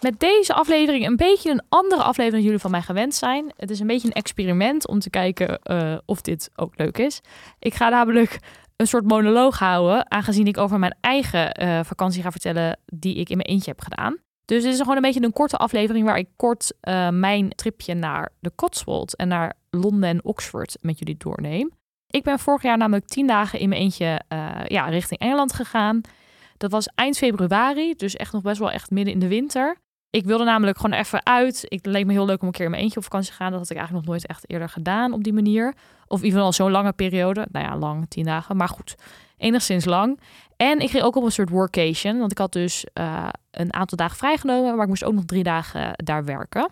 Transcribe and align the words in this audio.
Met 0.00 0.20
deze 0.20 0.54
aflevering 0.54 1.06
een 1.06 1.16
beetje 1.16 1.50
een 1.50 1.62
andere 1.68 2.02
aflevering 2.02 2.32
dan 2.32 2.42
jullie 2.42 2.58
van 2.58 2.70
mij 2.70 2.82
gewend 2.82 3.14
zijn. 3.14 3.52
Het 3.56 3.70
is 3.70 3.80
een 3.80 3.86
beetje 3.86 4.08
een 4.08 4.14
experiment 4.14 4.88
om 4.88 4.98
te 4.98 5.10
kijken 5.10 5.60
uh, 5.70 5.98
of 6.04 6.20
dit 6.20 6.50
ook 6.56 6.72
leuk 6.76 6.98
is. 6.98 7.20
Ik 7.58 7.74
ga 7.74 7.88
namelijk 7.88 8.38
een 8.76 8.86
soort 8.86 9.04
monoloog 9.04 9.58
houden, 9.58 10.10
aangezien 10.10 10.46
ik 10.46 10.58
over 10.58 10.78
mijn 10.78 10.96
eigen 11.00 11.62
uh, 11.62 11.80
vakantie 11.84 12.22
ga 12.22 12.30
vertellen 12.30 12.78
die 12.84 13.14
ik 13.14 13.28
in 13.28 13.36
mijn 13.36 13.48
eentje 13.48 13.70
heb 13.70 13.80
gedaan. 13.80 14.16
Dus 14.44 14.62
dit 14.62 14.72
is 14.72 14.78
gewoon 14.78 14.96
een 14.96 15.02
beetje 15.02 15.22
een 15.22 15.32
korte 15.32 15.56
aflevering 15.56 16.06
waar 16.06 16.18
ik 16.18 16.28
kort 16.36 16.72
uh, 16.82 17.08
mijn 17.08 17.48
tripje 17.48 17.94
naar 17.94 18.32
de 18.40 18.52
Cotswold 18.54 19.16
en 19.16 19.28
naar 19.28 19.54
Londen 19.70 20.08
en 20.08 20.24
Oxford 20.24 20.76
met 20.80 20.98
jullie 20.98 21.16
doorneem. 21.16 21.70
Ik 22.06 22.22
ben 22.22 22.38
vorig 22.38 22.62
jaar 22.62 22.78
namelijk 22.78 23.06
tien 23.06 23.26
dagen 23.26 23.58
in 23.58 23.68
mijn 23.68 23.80
eentje 23.80 24.20
ja, 24.66 24.88
richting 24.88 25.20
Engeland 25.20 25.52
gegaan. 25.52 26.00
Dat 26.56 26.70
was 26.70 26.88
eind 26.94 27.18
februari, 27.18 27.94
dus 27.94 28.16
echt 28.16 28.32
nog 28.32 28.42
best 28.42 28.58
wel 28.58 28.70
echt 28.70 28.90
midden 28.90 29.14
in 29.14 29.20
de 29.20 29.28
winter. 29.28 29.76
Ik 30.10 30.24
wilde 30.24 30.44
namelijk 30.44 30.78
gewoon 30.78 30.98
even 30.98 31.26
uit. 31.26 31.64
Ik 31.68 31.86
leek 31.86 32.06
me 32.06 32.12
heel 32.12 32.26
leuk 32.26 32.40
om 32.40 32.46
een 32.46 32.52
keer 32.52 32.64
in 32.64 32.70
mijn 32.70 32.82
eentje 32.82 32.98
op 32.98 33.04
vakantie 33.04 33.30
te 33.30 33.36
gaan. 33.36 33.50
Dat 33.50 33.60
had 33.60 33.70
ik 33.70 33.76
eigenlijk 33.76 34.06
nog 34.06 34.14
nooit 34.14 34.26
echt 34.30 34.50
eerder 34.50 34.68
gedaan 34.68 35.12
op 35.12 35.24
die 35.24 35.32
manier. 35.32 35.74
Of 36.06 36.18
in 36.18 36.24
ieder 36.24 36.38
geval 36.38 36.52
zo'n 36.52 36.70
lange 36.70 36.92
periode. 36.92 37.46
Nou 37.52 37.66
ja, 37.66 37.76
lang, 37.76 38.06
tien 38.08 38.24
dagen. 38.24 38.56
Maar 38.56 38.68
goed, 38.68 38.94
enigszins 39.36 39.84
lang. 39.84 40.20
En 40.56 40.78
ik 40.78 40.90
ging 40.90 41.02
ook 41.02 41.16
op 41.16 41.24
een 41.24 41.32
soort 41.32 41.50
workation. 41.50 42.18
Want 42.18 42.30
ik 42.30 42.38
had 42.38 42.52
dus 42.52 42.86
uh, 42.94 43.28
een 43.50 43.74
aantal 43.74 43.96
dagen 43.96 44.16
vrijgenomen. 44.16 44.74
Maar 44.74 44.82
ik 44.82 44.88
moest 44.88 45.04
ook 45.04 45.14
nog 45.14 45.24
drie 45.24 45.42
dagen 45.42 45.92
daar 46.04 46.24
werken. 46.24 46.68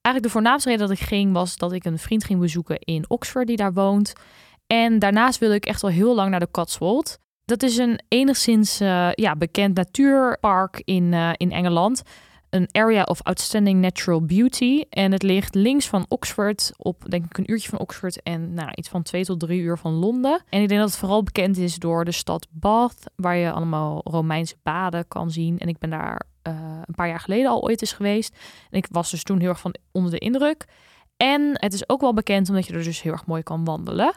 Eigenlijk 0.00 0.22
de 0.22 0.30
voornaamste 0.30 0.68
reden 0.68 0.88
dat 0.88 0.96
ik 0.96 1.06
ging 1.06 1.32
was 1.32 1.56
dat 1.56 1.72
ik 1.72 1.84
een 1.84 1.98
vriend 1.98 2.24
ging 2.24 2.40
bezoeken 2.40 2.78
in 2.78 3.04
Oxford 3.08 3.46
die 3.46 3.56
daar 3.56 3.72
woont. 3.72 4.12
En 4.66 4.98
daarnaast 4.98 5.38
wilde 5.38 5.54
ik 5.54 5.66
echt 5.66 5.82
al 5.82 5.88
heel 5.88 6.14
lang 6.14 6.30
naar 6.30 6.40
de 6.40 6.50
Cotswold. 6.50 7.18
Dat 7.44 7.62
is 7.62 7.76
een 7.76 8.00
enigszins 8.08 8.80
uh, 8.80 9.12
ja, 9.12 9.36
bekend 9.36 9.74
natuurpark 9.74 10.82
in, 10.84 11.12
uh, 11.12 11.30
in 11.36 11.52
Engeland 11.52 12.02
een 12.50 12.68
Area 12.72 13.02
of 13.02 13.22
Outstanding 13.22 13.80
Natural 13.80 14.24
Beauty. 14.24 14.84
En 14.90 15.12
het 15.12 15.22
ligt 15.22 15.54
links 15.54 15.88
van 15.88 16.06
Oxford, 16.08 16.72
op 16.76 17.04
denk 17.08 17.24
ik 17.24 17.38
een 17.38 17.50
uurtje 17.50 17.68
van 17.68 17.78
Oxford 17.78 18.22
en 18.22 18.54
nou, 18.54 18.70
iets 18.74 18.88
van 18.88 19.02
twee 19.02 19.24
tot 19.24 19.40
drie 19.40 19.60
uur 19.60 19.78
van 19.78 19.92
Londen. 19.92 20.42
En 20.48 20.62
ik 20.62 20.68
denk 20.68 20.80
dat 20.80 20.90
het 20.90 20.98
vooral 20.98 21.22
bekend 21.22 21.56
is 21.56 21.76
door 21.76 22.04
de 22.04 22.12
stad 22.12 22.46
Bath, 22.50 23.10
waar 23.16 23.36
je 23.36 23.52
allemaal 23.52 24.00
Romeinse 24.04 24.56
baden 24.62 25.08
kan 25.08 25.30
zien. 25.30 25.58
En 25.58 25.68
ik 25.68 25.78
ben 25.78 25.90
daar 25.90 26.22
uh, 26.48 26.54
een 26.84 26.94
paar 26.94 27.08
jaar 27.08 27.20
geleden 27.20 27.50
al 27.50 27.62
ooit 27.62 27.80
eens 27.80 27.92
geweest. 27.92 28.36
En 28.70 28.78
ik 28.78 28.86
was 28.90 29.10
dus 29.10 29.22
toen 29.22 29.40
heel 29.40 29.48
erg 29.48 29.60
van 29.60 29.74
onder 29.92 30.10
de 30.10 30.18
indruk. 30.18 30.64
En 31.16 31.50
het 31.52 31.72
is 31.72 31.88
ook 31.88 32.00
wel 32.00 32.14
bekend 32.14 32.48
omdat 32.48 32.66
je 32.66 32.72
er 32.72 32.84
dus 32.84 33.02
heel 33.02 33.12
erg 33.12 33.26
mooi 33.26 33.42
kan 33.42 33.64
wandelen. 33.64 34.14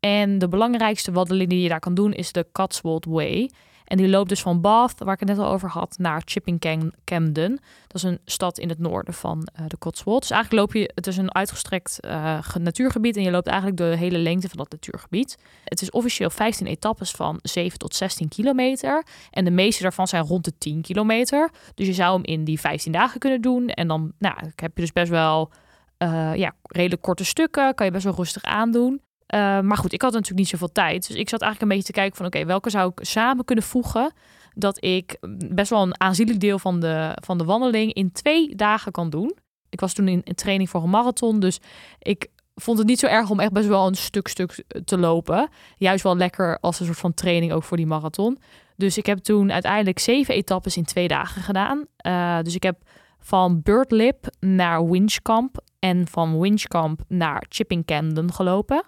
En 0.00 0.38
de 0.38 0.48
belangrijkste 0.48 1.12
wandeling 1.12 1.50
die 1.50 1.62
je 1.62 1.68
daar 1.68 1.80
kan 1.80 1.94
doen 1.94 2.12
is 2.12 2.32
de 2.32 2.46
Cotswold 2.52 3.04
Way. 3.04 3.50
En 3.90 3.96
die 3.96 4.08
loopt 4.08 4.28
dus 4.28 4.40
van 4.40 4.60
Bath, 4.60 4.98
waar 4.98 5.14
ik 5.14 5.20
het 5.20 5.28
net 5.28 5.38
al 5.38 5.52
over 5.52 5.68
had, 5.68 5.94
naar 5.98 6.22
Chipping 6.24 6.60
Camden. 7.04 7.60
Dat 7.86 7.96
is 7.96 8.02
een 8.02 8.18
stad 8.24 8.58
in 8.58 8.68
het 8.68 8.78
noorden 8.78 9.14
van 9.14 9.48
uh, 9.60 9.66
de 9.66 9.78
Cotswolds. 9.78 10.28
Dus 10.28 10.36
eigenlijk 10.36 10.62
loop 10.62 10.82
je, 10.82 10.90
het 10.94 11.06
is 11.06 11.16
een 11.16 11.34
uitgestrekt 11.34 11.98
uh, 12.00 12.38
natuurgebied 12.58 13.16
en 13.16 13.22
je 13.22 13.30
loopt 13.30 13.46
eigenlijk 13.46 13.76
de 13.76 13.96
hele 13.96 14.18
lengte 14.18 14.48
van 14.48 14.56
dat 14.58 14.70
natuurgebied. 14.70 15.38
Het 15.64 15.82
is 15.82 15.90
officieel 15.90 16.30
15 16.30 16.66
etappes 16.66 17.10
van 17.10 17.38
7 17.42 17.78
tot 17.78 17.94
16 17.94 18.28
kilometer. 18.28 19.04
En 19.30 19.44
de 19.44 19.50
meeste 19.50 19.82
daarvan 19.82 20.08
zijn 20.08 20.24
rond 20.24 20.44
de 20.44 20.58
10 20.58 20.82
kilometer. 20.82 21.50
Dus 21.74 21.86
je 21.86 21.94
zou 21.94 22.14
hem 22.14 22.24
in 22.24 22.44
die 22.44 22.60
15 22.60 22.92
dagen 22.92 23.20
kunnen 23.20 23.40
doen. 23.40 23.68
En 23.68 23.88
dan 23.88 24.12
nou, 24.18 24.34
heb 24.56 24.70
je 24.74 24.80
dus 24.80 24.92
best 24.92 25.10
wel 25.10 25.50
uh, 25.98 26.34
ja, 26.34 26.54
redelijk 26.62 27.02
korte 27.02 27.24
stukken. 27.24 27.74
Kan 27.74 27.86
je 27.86 27.92
best 27.92 28.04
wel 28.04 28.14
rustig 28.14 28.42
aandoen. 28.42 29.00
Uh, 29.34 29.60
maar 29.60 29.76
goed, 29.76 29.92
ik 29.92 30.02
had 30.02 30.12
natuurlijk 30.12 30.38
niet 30.38 30.48
zoveel 30.48 30.72
tijd. 30.72 31.06
Dus 31.06 31.16
ik 31.16 31.28
zat 31.28 31.40
eigenlijk 31.40 31.72
een 31.72 31.76
beetje 31.76 31.92
te 31.92 31.98
kijken 32.00 32.16
van... 32.16 32.26
oké, 32.26 32.44
welke 32.44 32.70
zou 32.70 32.92
ik 32.94 33.06
samen 33.06 33.44
kunnen 33.44 33.64
voegen... 33.64 34.12
dat 34.54 34.84
ik 34.84 35.16
best 35.54 35.70
wel 35.70 35.82
een 35.82 36.00
aanzienlijk 36.00 36.40
deel 36.40 36.58
van 36.58 36.80
de, 36.80 37.16
van 37.24 37.38
de 37.38 37.44
wandeling... 37.44 37.92
in 37.92 38.12
twee 38.12 38.56
dagen 38.56 38.92
kan 38.92 39.10
doen. 39.10 39.36
Ik 39.68 39.80
was 39.80 39.92
toen 39.92 40.08
in, 40.08 40.22
in 40.24 40.34
training 40.34 40.70
voor 40.70 40.82
een 40.82 40.90
marathon. 40.90 41.40
Dus 41.40 41.60
ik 41.98 42.28
vond 42.54 42.78
het 42.78 42.86
niet 42.86 42.98
zo 42.98 43.06
erg 43.06 43.30
om 43.30 43.40
echt 43.40 43.52
best 43.52 43.68
wel 43.68 43.86
een 43.86 43.94
stuk 43.94 44.28
stuk 44.28 44.64
te 44.84 44.98
lopen. 44.98 45.48
Juist 45.76 46.02
wel 46.02 46.16
lekker 46.16 46.58
als 46.60 46.80
een 46.80 46.86
soort 46.86 46.98
van 46.98 47.14
training 47.14 47.52
ook 47.52 47.62
voor 47.62 47.76
die 47.76 47.86
marathon. 47.86 48.38
Dus 48.76 48.98
ik 48.98 49.06
heb 49.06 49.18
toen 49.18 49.52
uiteindelijk 49.52 49.98
zeven 49.98 50.34
etappes 50.34 50.76
in 50.76 50.84
twee 50.84 51.08
dagen 51.08 51.42
gedaan. 51.42 51.84
Uh, 52.06 52.38
dus 52.42 52.54
ik 52.54 52.62
heb 52.62 52.78
van 53.18 53.62
Birdlip 53.62 54.26
naar 54.40 54.90
Winchcamp 54.90 55.64
en 55.78 56.06
van 56.06 56.40
Winchcamp 56.40 57.00
naar 57.08 57.44
Chipping 57.48 57.84
Camden 57.84 58.32
gelopen. 58.32 58.84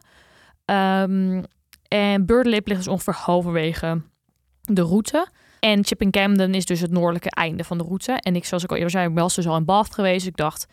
Um, 0.72 1.44
en 1.88 2.26
Birdlip 2.26 2.66
ligt 2.66 2.78
dus 2.78 2.88
ongeveer 2.88 3.14
halverwege 3.14 4.02
de 4.60 4.82
route. 4.82 5.28
En 5.60 5.84
Chipping 5.84 6.12
Camden 6.12 6.54
is 6.54 6.66
dus 6.66 6.80
het 6.80 6.90
noordelijke 6.90 7.30
einde 7.30 7.64
van 7.64 7.78
de 7.78 7.84
route. 7.84 8.12
En 8.12 8.36
ik, 8.36 8.44
zoals 8.44 8.64
ik 8.64 8.70
al 8.70 8.76
eerder 8.76 8.90
zei, 8.90 9.08
ik 9.08 9.14
ben 9.14 9.28
dus 9.34 9.46
al 9.46 9.56
in 9.56 9.64
Bath 9.64 9.94
geweest. 9.94 10.26
Ik 10.26 10.36
dacht, 10.36 10.66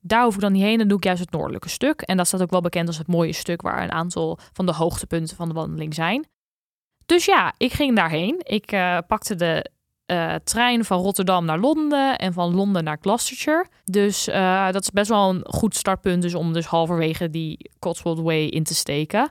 daar 0.00 0.24
hoef 0.24 0.34
ik 0.34 0.40
dan 0.40 0.52
niet 0.52 0.62
heen. 0.62 0.78
Dan 0.78 0.88
doe 0.88 0.96
ik 0.96 1.04
juist 1.04 1.20
het 1.20 1.30
noordelijke 1.30 1.68
stuk. 1.68 2.00
En 2.00 2.16
dat 2.16 2.26
staat 2.26 2.42
ook 2.42 2.50
wel 2.50 2.60
bekend 2.60 2.86
als 2.86 2.98
het 2.98 3.06
mooie 3.06 3.32
stuk 3.32 3.62
waar 3.62 3.82
een 3.82 3.92
aantal 3.92 4.38
van 4.52 4.66
de 4.66 4.72
hoogtepunten 4.72 5.36
van 5.36 5.48
de 5.48 5.54
wandeling 5.54 5.94
zijn. 5.94 6.26
Dus 7.06 7.24
ja, 7.24 7.54
ik 7.56 7.72
ging 7.72 7.96
daarheen. 7.96 8.40
Ik 8.42 8.72
uh, 8.72 8.98
pakte 9.06 9.34
de 9.34 9.70
uh, 10.06 10.34
trein 10.44 10.84
van 10.84 10.98
Rotterdam 10.98 11.44
naar 11.44 11.58
Londen 11.58 12.18
en 12.18 12.32
van 12.32 12.54
Londen 12.54 12.84
naar 12.84 12.98
Gloucestershire. 13.00 13.66
Dus 13.84 14.28
uh, 14.28 14.70
dat 14.70 14.82
is 14.82 14.90
best 14.90 15.08
wel 15.08 15.28
een 15.28 15.44
goed 15.44 15.76
startpunt 15.76 16.22
dus 16.22 16.34
om 16.34 16.52
dus 16.52 16.66
halverwege 16.66 17.30
die 17.30 17.70
Cotswold 17.78 18.20
Way 18.20 18.44
in 18.44 18.64
te 18.64 18.74
steken. 18.74 19.30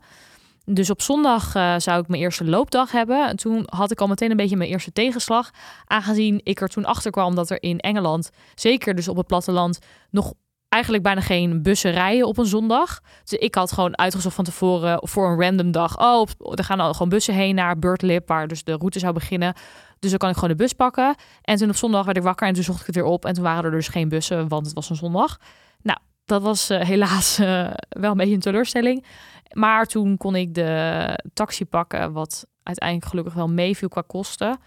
Dus 0.66 0.90
op 0.90 1.02
zondag 1.02 1.56
uh, 1.56 1.76
zou 1.78 2.02
ik 2.02 2.08
mijn 2.08 2.22
eerste 2.22 2.46
loopdag 2.46 2.92
hebben. 2.92 3.28
En 3.28 3.36
toen 3.36 3.64
had 3.66 3.92
ik 3.92 4.02
al 4.02 4.08
meteen 4.08 4.32
een 4.32 4.38
beetje 4.38 4.58
mijn 4.58 4.70
eerste 4.70 4.92
tegenslag. 4.92 5.52
Aangezien 5.86 6.42
ik 6.44 6.62
er 6.62 6.70
toen 6.70 6.86
achter 6.86 7.12
kwam 7.12 7.36
dat 7.36 7.50
er 7.50 7.64
in 7.64 7.80
Engeland, 7.80 8.30
zeker 8.56 8.96
dus 8.96 9.08
op 9.08 9.18
het 9.18 9.28
platteland, 9.28 9.80
nog 10.10 10.34
eigenlijk 10.70 11.04
bijna 11.04 11.22
geen 11.22 11.62
bussen 11.62 11.92
rijden 11.92 12.28
op 12.28 12.38
een 12.38 12.46
zondag. 12.46 13.00
Dus 13.24 13.40
ik 13.40 13.56
had 13.56 13.72
gewoon 13.72 13.98
uitgezocht 13.98 14.36
van 14.36 14.44
tevoren 14.44 15.00
voor 15.02 15.30
een 15.30 15.42
random 15.42 15.72
dag. 15.72 16.00
Oh, 16.00 16.28
er 16.54 16.64
gaan 16.64 16.80
al 16.80 16.94
gewoon 16.94 17.10
bussen 17.10 17.34
heen 17.34 17.56
naar 17.56 17.80
Birdlip, 17.80 18.28
waar 18.28 18.48
dus 18.48 18.64
de 18.64 18.76
route 18.76 19.00
zou 19.00 19.14
beginnen. 19.14 19.54
Dus 20.00 20.10
dan 20.10 20.20
kan 20.20 20.30
ik 20.30 20.36
gewoon 20.36 20.50
de 20.50 20.64
bus 20.64 20.74
pakken. 20.74 21.16
En 21.42 21.58
toen 21.58 21.70
op 21.70 21.76
zondag 21.76 22.06
werd 22.06 22.18
ik 22.18 22.24
wakker 22.24 22.48
en 22.48 22.54
toen 22.54 22.64
zocht 22.64 22.80
ik 22.80 22.86
het 22.86 22.96
weer 22.96 23.04
op. 23.04 23.26
En 23.26 23.34
toen 23.34 23.44
waren 23.44 23.64
er 23.64 23.72
dus 23.72 23.88
geen 23.88 24.10
bussen, 24.10 24.48
want 24.48 24.66
het 24.66 24.76
was 24.76 24.90
een 24.90 24.96
zondag. 24.96 25.40
Nou, 25.82 26.00
dat 26.26 26.42
was 26.42 26.72
uh, 26.72 26.82
helaas 26.82 27.40
uh, 27.40 27.72
wel 27.90 28.12
een 28.12 28.18
beetje 28.18 28.34
een 28.34 28.40
teleurstelling. 28.40 29.06
Maar 29.52 29.86
toen 29.86 30.18
kon 30.18 30.36
ik 30.36 30.54
de 30.54 31.20
taxi 31.34 31.66
pakken, 31.66 32.12
wat 32.12 32.46
uiteindelijk 32.64 33.10
gelukkig 33.10 33.34
wel 33.34 33.50
meeviel 33.50 33.90
qua 33.90 34.04
kosten. 34.08 34.60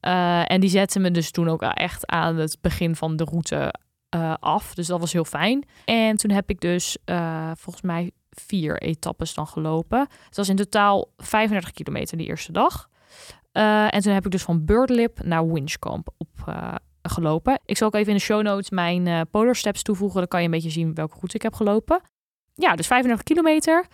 Uh, 0.00 0.50
en 0.50 0.60
die 0.60 0.70
zette 0.70 0.98
me 0.98 1.10
dus 1.10 1.30
toen 1.30 1.48
ook 1.48 1.62
echt 1.62 2.06
aan 2.06 2.36
het 2.36 2.58
begin 2.60 2.96
van 2.96 3.16
de 3.16 3.24
route 3.24 3.74
af. 4.40 4.74
Dus 4.74 4.86
dat 4.86 5.00
was 5.00 5.12
heel 5.12 5.24
fijn. 5.24 5.64
En 5.84 6.16
toen 6.16 6.30
heb 6.30 6.50
ik 6.50 6.60
dus 6.60 6.96
volgens 7.54 7.82
mij 7.82 8.10
vier 8.30 8.82
etappes 8.82 9.34
dan 9.34 9.46
gelopen. 9.46 9.98
Het 10.26 10.36
was 10.36 10.48
in 10.48 10.56
totaal 10.56 11.08
35 11.16 11.70
kilometer 11.70 12.16
die 12.16 12.26
eerste 12.26 12.52
dag. 12.52 12.88
Uh, 13.56 13.94
en 13.94 14.00
toen 14.00 14.12
heb 14.12 14.24
ik 14.24 14.30
dus 14.30 14.42
van 14.42 14.64
Birdlip 14.64 15.22
naar 15.22 15.52
Winchcamp 15.52 16.08
op 16.16 16.28
uh, 16.48 16.74
gelopen. 17.02 17.60
Ik 17.64 17.76
zal 17.76 17.86
ook 17.86 17.94
even 17.94 18.08
in 18.08 18.16
de 18.16 18.22
show 18.22 18.42
notes 18.42 18.70
mijn 18.70 19.06
uh, 19.06 19.20
Polar 19.30 19.56
Steps 19.56 19.82
toevoegen. 19.82 20.18
Dan 20.18 20.28
kan 20.28 20.40
je 20.40 20.46
een 20.46 20.52
beetje 20.52 20.70
zien 20.70 20.94
welke 20.94 21.14
route 21.14 21.36
ik 21.36 21.42
heb 21.42 21.54
gelopen. 21.54 22.00
Ja, 22.54 22.74
dus 22.74 22.86
35 22.86 23.24
kilometer. 23.24 23.86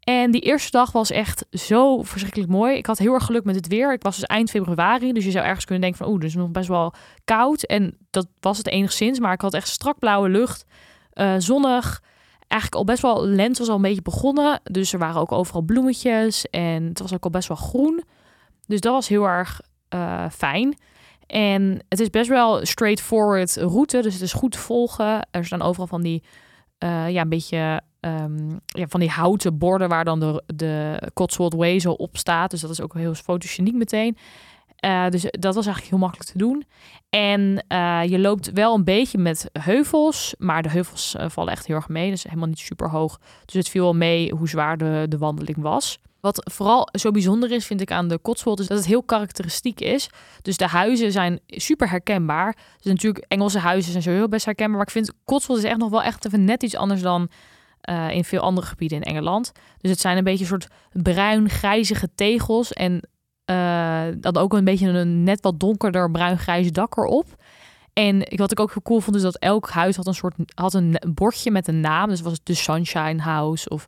En 0.00 0.30
die 0.30 0.40
eerste 0.40 0.70
dag 0.70 0.92
was 0.92 1.10
echt 1.10 1.46
zo 1.50 2.02
verschrikkelijk 2.02 2.50
mooi. 2.50 2.76
Ik 2.76 2.86
had 2.86 2.98
heel 2.98 3.14
erg 3.14 3.24
geluk 3.24 3.44
met 3.44 3.54
het 3.54 3.66
weer. 3.66 3.90
Het 3.90 4.02
was 4.02 4.16
dus 4.16 4.24
eind 4.24 4.50
februari, 4.50 5.12
dus 5.12 5.24
je 5.24 5.30
zou 5.30 5.44
ergens 5.44 5.64
kunnen 5.64 5.82
denken 5.82 5.98
van... 5.98 6.08
oeh, 6.08 6.18
het 6.18 6.28
is 6.28 6.34
nog 6.34 6.50
best 6.50 6.68
wel 6.68 6.94
koud. 7.24 7.62
En 7.62 7.96
dat 8.10 8.26
was 8.40 8.58
het 8.58 8.68
enigszins, 8.68 9.18
maar 9.18 9.32
ik 9.32 9.40
had 9.40 9.54
echt 9.54 9.68
strak 9.68 9.98
blauwe 9.98 10.28
lucht, 10.28 10.64
zonnig... 11.38 12.02
Eigenlijk 12.48 12.74
al 12.74 12.84
best 12.84 13.02
wel, 13.02 13.26
lente 13.26 13.58
was 13.58 13.68
al 13.68 13.74
een 13.76 13.82
beetje 13.82 14.02
begonnen. 14.02 14.60
Dus 14.62 14.92
er 14.92 14.98
waren 14.98 15.20
ook 15.20 15.32
overal 15.32 15.62
bloemetjes 15.62 16.46
en 16.50 16.84
het 16.84 16.98
was 16.98 17.14
ook 17.14 17.24
al 17.24 17.30
best 17.30 17.48
wel 17.48 17.56
groen. 17.56 18.04
Dus 18.66 18.80
dat 18.80 18.92
was 18.92 19.08
heel 19.08 19.24
erg 19.24 19.60
uh, 19.94 20.28
fijn. 20.30 20.76
En 21.26 21.84
het 21.88 22.00
is 22.00 22.10
best 22.10 22.28
wel 22.28 22.66
straightforward 22.66 23.56
route, 23.56 24.02
dus 24.02 24.12
het 24.12 24.22
is 24.22 24.32
goed 24.32 24.52
te 24.52 24.58
volgen. 24.58 25.28
Er 25.30 25.44
staan 25.44 25.62
overal 25.62 25.86
van 25.86 26.02
die, 26.02 26.22
uh, 26.78 27.10
ja, 27.10 27.20
een 27.20 27.28
beetje 27.28 27.80
um, 28.00 28.60
ja, 28.66 28.86
van 28.86 29.00
die 29.00 29.10
houten 29.10 29.58
borden 29.58 29.88
waar 29.88 30.04
dan 30.04 30.20
de, 30.20 30.42
de 30.54 31.02
Cotswold 31.14 31.54
Way 31.54 31.78
zo 31.78 31.92
op 31.92 32.16
staat. 32.16 32.50
Dus 32.50 32.60
dat 32.60 32.70
is 32.70 32.80
ook 32.80 32.94
heel 32.94 33.14
fotogeniek 33.14 33.74
meteen. 33.74 34.16
Eh, 34.84 35.08
dus 35.08 35.22
dat 35.22 35.54
was 35.54 35.66
eigenlijk 35.66 35.86
heel 35.86 35.98
makkelijk 35.98 36.30
te 36.30 36.38
doen. 36.38 36.64
En 37.10 37.64
eh, 37.68 38.00
je 38.04 38.18
loopt 38.18 38.52
wel 38.52 38.74
een 38.74 38.84
beetje 38.84 39.18
met 39.18 39.50
heuvels, 39.52 40.34
maar 40.38 40.62
de 40.62 40.70
heuvels 40.70 41.14
eh, 41.14 41.28
vallen 41.28 41.52
echt 41.52 41.66
heel 41.66 41.76
erg 41.76 41.88
mee. 41.88 42.10
Dus 42.10 42.22
helemaal 42.22 42.48
niet 42.48 42.58
super 42.58 42.90
hoog. 42.90 43.20
Dus 43.44 43.54
het 43.54 43.68
viel 43.68 43.82
wel 43.82 43.94
mee 43.94 44.32
hoe 44.32 44.48
zwaar 44.48 44.76
de, 44.76 45.06
de 45.08 45.18
wandeling 45.18 45.58
was. 45.58 45.98
Wat 46.24 46.50
vooral 46.52 46.88
zo 46.92 47.10
bijzonder 47.10 47.50
is, 47.52 47.66
vind 47.66 47.80
ik 47.80 47.90
aan 47.90 48.08
de 48.08 48.20
Cotswold, 48.22 48.60
is 48.60 48.66
dat 48.66 48.78
het 48.78 48.86
heel 48.86 49.02
karakteristiek 49.02 49.80
is. 49.80 50.08
Dus 50.42 50.56
de 50.56 50.66
huizen 50.66 51.12
zijn 51.12 51.40
super 51.46 51.90
herkenbaar. 51.90 52.56
Dus 52.76 52.92
natuurlijk 52.92 53.24
Engelse 53.28 53.58
huizen 53.58 53.90
zijn 53.90 54.02
zo 54.02 54.10
heel 54.10 54.28
best 54.28 54.44
herkenbaar. 54.44 54.76
Maar 54.76 54.86
ik 54.86 54.92
vind 54.92 55.12
Cotswold 55.24 55.58
is 55.58 55.64
echt 55.64 55.78
nog 55.78 55.90
wel 55.90 56.02
echt 56.02 56.26
even 56.26 56.44
net 56.44 56.62
iets 56.62 56.76
anders 56.76 57.02
dan 57.02 57.28
in 58.10 58.24
veel 58.24 58.40
andere 58.40 58.66
gebieden 58.66 59.00
in 59.00 59.04
Engeland. 59.04 59.52
Dus 59.78 59.90
het 59.90 60.00
zijn 60.00 60.16
een 60.16 60.24
beetje 60.24 60.40
een 60.40 60.50
soort 60.50 60.68
bruin-grijzige 60.92 62.08
tegels 62.14 62.72
en 62.72 63.08
uh, 63.50 64.02
dan 64.16 64.36
ook 64.36 64.52
een 64.52 64.64
beetje 64.64 64.88
een 64.88 65.22
net 65.22 65.40
wat 65.40 65.60
donkerder 65.60 66.10
bruin-grijs 66.10 66.72
dak 66.72 66.96
erop. 66.96 67.26
En 67.92 68.28
wat 68.36 68.52
ik 68.52 68.60
ook 68.60 68.72
heel 68.72 68.82
cool 68.82 69.00
vond, 69.00 69.16
is 69.16 69.22
dat 69.22 69.38
elk 69.38 69.70
huis 69.70 69.96
had 69.96 70.06
een 70.06 70.14
soort 70.14 70.34
had 70.54 70.74
een 70.74 71.00
bordje 71.14 71.50
met 71.50 71.68
een 71.68 71.80
naam. 71.80 72.08
Dus 72.08 72.20
was 72.20 72.32
het 72.32 72.46
de 72.46 72.54
Sunshine 72.54 73.22
House 73.22 73.68
of 73.68 73.86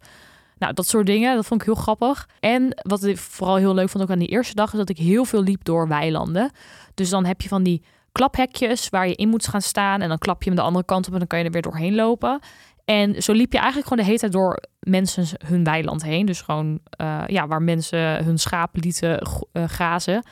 nou, 0.59 0.73
dat 0.73 0.87
soort 0.87 1.07
dingen. 1.07 1.35
Dat 1.35 1.47
vond 1.47 1.61
ik 1.61 1.67
heel 1.67 1.77
grappig. 1.77 2.29
En 2.41 2.81
wat 2.83 3.05
ik 3.05 3.19
vooral 3.19 3.57
heel 3.57 3.75
leuk 3.75 3.89
vond 3.89 4.05
ook 4.05 4.11
aan 4.11 4.19
die 4.19 4.29
eerste 4.29 4.55
dag, 4.55 4.73
is 4.73 4.79
dat 4.79 4.89
ik 4.89 4.99
heel 4.99 5.25
veel 5.25 5.43
liep 5.43 5.65
door 5.65 5.89
weilanden. 5.89 6.51
Dus 6.95 7.11
dan 7.11 7.25
heb 7.25 7.41
je 7.41 7.49
van 7.49 7.63
die 7.63 7.83
klaphekjes 8.13 8.89
waar 8.89 9.09
je 9.09 9.15
in 9.15 9.29
moet 9.29 9.49
gaan 9.49 9.63
staan. 9.63 10.01
En 10.01 10.09
dan 10.09 10.19
klap 10.19 10.43
je 10.43 10.49
hem 10.49 10.59
de 10.59 10.65
andere 10.65 10.85
kant 10.85 11.07
op 11.07 11.13
en 11.13 11.19
dan 11.19 11.29
kan 11.29 11.39
je 11.39 11.45
er 11.45 11.51
weer 11.51 11.63
doorheen 11.63 11.95
lopen. 11.95 12.41
En 12.85 13.23
zo 13.23 13.33
liep 13.33 13.53
je 13.53 13.59
eigenlijk 13.59 13.89
gewoon 13.89 14.03
de 14.05 14.09
hele 14.09 14.21
tijd 14.21 14.33
door 14.33 14.63
mensen 14.81 15.27
hun 15.47 15.65
weiland 15.65 16.03
heen. 16.03 16.27
Dus 16.27 16.41
gewoon 16.41 16.81
uh, 17.01 17.23
ja, 17.27 17.47
waar 17.47 17.63
mensen 17.63 18.25
hun 18.25 18.39
schapen 18.39 18.81
lieten 18.81 19.29
uh, 19.53 19.65
grazen. 19.65 20.27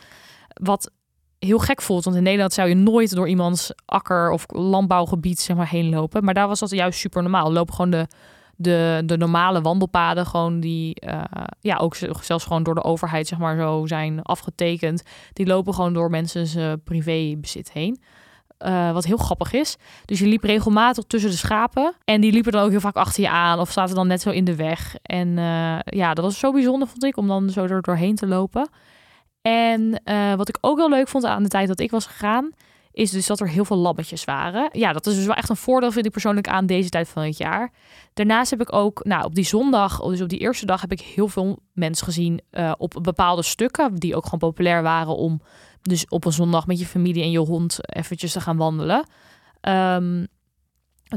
Wat 0.48 0.90
heel 1.38 1.58
gek 1.58 1.82
voelt, 1.82 2.04
want 2.04 2.16
in 2.16 2.22
Nederland 2.22 2.52
zou 2.52 2.68
je 2.68 2.74
nooit 2.74 3.14
door 3.14 3.28
iemands 3.28 3.72
akker 3.84 4.30
of 4.30 4.44
landbouwgebied 4.46 5.40
zeg 5.40 5.56
maar, 5.56 5.68
heen 5.68 5.88
lopen. 5.88 6.24
Maar 6.24 6.34
daar 6.34 6.48
was 6.48 6.60
dat 6.60 6.70
juist 6.70 6.98
super 6.98 7.22
normaal. 7.22 7.52
Lopen 7.52 7.74
gewoon 7.74 7.90
de, 7.90 8.06
de, 8.56 9.02
de 9.04 9.16
normale 9.16 9.60
wandelpaden, 9.60 10.26
gewoon 10.26 10.60
die 10.60 11.02
uh, 11.06 11.22
ja, 11.60 11.76
ook 11.76 11.96
zelfs 12.20 12.44
gewoon 12.44 12.62
door 12.62 12.74
de 12.74 12.84
overheid 12.84 13.26
zeg 13.26 13.38
maar, 13.38 13.56
zo 13.56 13.86
zijn 13.86 14.22
afgetekend. 14.22 15.02
Die 15.32 15.46
lopen 15.46 15.74
gewoon 15.74 15.92
door 15.92 16.10
mensen 16.10 16.82
privébezit 16.82 17.72
heen. 17.72 18.00
Uh, 18.58 18.92
wat 18.92 19.04
heel 19.04 19.16
grappig 19.16 19.52
is. 19.52 19.76
Dus 20.04 20.18
je 20.18 20.26
liep 20.26 20.42
regelmatig 20.42 21.04
tussen 21.04 21.30
de 21.30 21.36
schapen. 21.36 21.94
En 22.04 22.20
die 22.20 22.32
liepen 22.32 22.52
dan 22.52 22.62
ook 22.62 22.70
heel 22.70 22.80
vaak 22.80 22.96
achter 22.96 23.22
je 23.22 23.28
aan. 23.28 23.58
Of 23.58 23.70
zaten 23.70 23.94
dan 23.94 24.06
net 24.06 24.20
zo 24.20 24.30
in 24.30 24.44
de 24.44 24.56
weg. 24.56 24.96
En 25.02 25.28
uh, 25.28 25.78
ja, 25.84 26.14
dat 26.14 26.24
was 26.24 26.38
zo 26.38 26.52
bijzonder, 26.52 26.88
vond 26.88 27.04
ik. 27.04 27.16
Om 27.16 27.28
dan 27.28 27.50
zo 27.50 27.64
er 27.64 27.82
doorheen 27.82 28.14
te 28.14 28.26
lopen. 28.26 28.68
En 29.42 30.02
wat 30.36 30.48
ik 30.48 30.58
ook 30.60 30.76
wel 30.76 30.88
leuk 30.88 31.08
vond 31.08 31.24
aan 31.24 31.42
de 31.42 31.48
tijd 31.48 31.68
dat 31.68 31.80
ik 31.80 31.90
was 31.90 32.06
gegaan. 32.06 32.50
Is 32.94 33.10
dus 33.10 33.26
dat 33.26 33.40
er 33.40 33.48
heel 33.48 33.64
veel 33.64 33.76
lammetjes 33.76 34.24
waren. 34.24 34.68
Ja, 34.72 34.92
dat 34.92 35.06
is 35.06 35.14
dus 35.14 35.26
wel 35.26 35.34
echt 35.34 35.48
een 35.48 35.56
voordeel, 35.56 35.92
vind 35.92 36.06
ik 36.06 36.12
persoonlijk, 36.12 36.48
aan 36.48 36.66
deze 36.66 36.88
tijd 36.88 37.08
van 37.08 37.22
het 37.22 37.36
jaar. 37.36 37.72
Daarnaast 38.12 38.50
heb 38.50 38.60
ik 38.60 38.72
ook, 38.72 39.04
nou, 39.04 39.24
op 39.24 39.34
die 39.34 39.44
zondag, 39.44 40.00
dus 40.00 40.20
op 40.20 40.28
die 40.28 40.38
eerste 40.38 40.66
dag, 40.66 40.80
heb 40.80 40.92
ik 40.92 41.00
heel 41.00 41.28
veel 41.28 41.58
mensen 41.72 42.06
gezien 42.06 42.40
op 42.78 42.98
bepaalde 43.02 43.42
stukken. 43.42 43.94
Die 43.94 44.16
ook 44.16 44.24
gewoon 44.24 44.38
populair 44.38 44.82
waren 44.82 45.16
om 45.16 45.42
dus 45.82 46.06
op 46.08 46.24
een 46.24 46.32
zondag 46.32 46.66
met 46.66 46.78
je 46.78 46.86
familie 46.86 47.22
en 47.22 47.30
je 47.30 47.38
hond 47.38 47.78
eventjes 47.80 48.32
te 48.32 48.40
gaan 48.40 48.56
wandelen. 48.56 49.06
Um, 49.68 50.26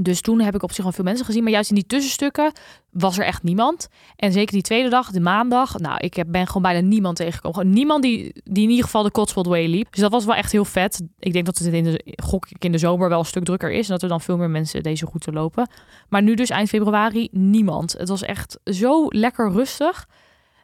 dus 0.01 0.22
toen 0.22 0.39
heb 0.39 0.56
ik 0.56 0.63
op 0.63 0.72
zich 0.72 0.86
al 0.86 0.92
veel 0.92 1.04
mensen 1.04 1.25
gezien. 1.25 1.44
Maar 1.44 1.51
juist 1.51 1.69
in 1.69 1.75
die 1.75 1.86
tussenstukken 1.86 2.51
was 2.92 3.18
er 3.18 3.25
echt 3.25 3.44
niemand. 3.44 3.88
En 4.16 4.31
zeker 4.31 4.54
die 4.54 4.62
tweede 4.62 4.89
dag, 4.89 5.12
de 5.12 5.19
maandag. 5.19 5.78
Nou, 5.78 5.98
ik 5.98 6.13
heb, 6.13 6.28
ben 6.30 6.48
gewoon 6.48 6.62
bijna 6.62 6.80
niemand 6.80 7.16
tegengekomen. 7.16 7.57
Gewoon 7.57 7.74
niemand 7.74 8.01
die, 8.04 8.42
die 8.44 8.63
in 8.63 8.69
ieder 8.69 8.86
geval 8.86 9.04
de 9.04 9.12
Cotswold 9.12 9.48
Way 9.48 9.68
liep. 9.68 9.92
Dus 9.92 10.01
dat 10.01 10.12
was 10.12 10.25
wel 10.25 10.36
echt 10.36 10.51
heel 10.51 10.66
vet. 10.66 11.01
Ik 11.19 11.34
denk 11.34 11.45
dat 11.45 11.57
het 11.57 11.74
in 11.74 11.84
de, 11.84 12.16
gok 12.24 12.48
in 12.60 12.72
de 12.72 12.78
zomer 12.78 13.10
wel 13.10 13.19
een 13.19 13.25
stuk 13.25 13.44
drukker 13.44 13.72
is. 13.72 13.86
En 13.86 13.92
dat 13.94 14.01
er 14.01 14.10
dan 14.10 14.22
veel 14.22 14.38
meer 14.38 14.50
mensen 14.50 14.84
deze 14.84 15.06
route 15.06 15.31
lopen. 15.31 15.69
Maar 16.10 16.22
nu 16.22 16.34
dus 16.34 16.50
eind 16.50 16.69
februari 16.69 17.28
niemand. 17.31 17.95
Het 17.98 18.10
was 18.10 18.22
echt 18.22 18.60
zo 18.63 19.06
lekker 19.10 19.51
rustig. 19.51 20.07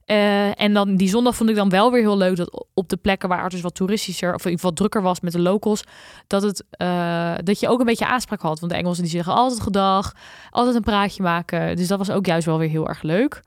Uh, 0.05 0.61
en 0.61 0.73
dan 0.73 0.95
die 0.95 1.09
zondag 1.09 1.35
vond 1.35 1.50
ik 1.50 1.55
dan 1.55 1.69
wel 1.69 1.91
weer 1.91 2.01
heel 2.01 2.17
leuk 2.17 2.35
dat 2.35 2.65
op 2.73 2.89
de 2.89 2.97
plekken 2.97 3.29
waar 3.29 3.44
het 3.44 3.51
dus 3.51 3.61
wat 3.61 3.75
toeristischer 3.75 4.33
of 4.33 4.45
in 4.45 4.51
ieder 4.51 4.59
geval 4.59 4.73
drukker 4.73 5.01
was 5.01 5.19
met 5.19 5.31
de 5.31 5.39
locals, 5.39 5.83
dat, 6.27 6.41
het, 6.41 6.63
uh, 6.77 7.33
dat 7.44 7.59
je 7.59 7.67
ook 7.67 7.79
een 7.79 7.85
beetje 7.85 8.07
aanspraak 8.07 8.41
had. 8.41 8.59
Want 8.59 8.71
de 8.71 8.77
Engelsen 8.77 9.03
die 9.03 9.11
zeggen 9.11 9.33
altijd 9.33 9.61
gedag, 9.61 10.13
altijd 10.50 10.75
een 10.75 10.81
praatje 10.81 11.23
maken. 11.23 11.75
Dus 11.75 11.88
dat 11.88 11.97
was 11.97 12.11
ook 12.11 12.25
juist 12.25 12.45
wel 12.45 12.57
weer 12.57 12.69
heel 12.69 12.88
erg 12.88 13.01
leuk. 13.01 13.41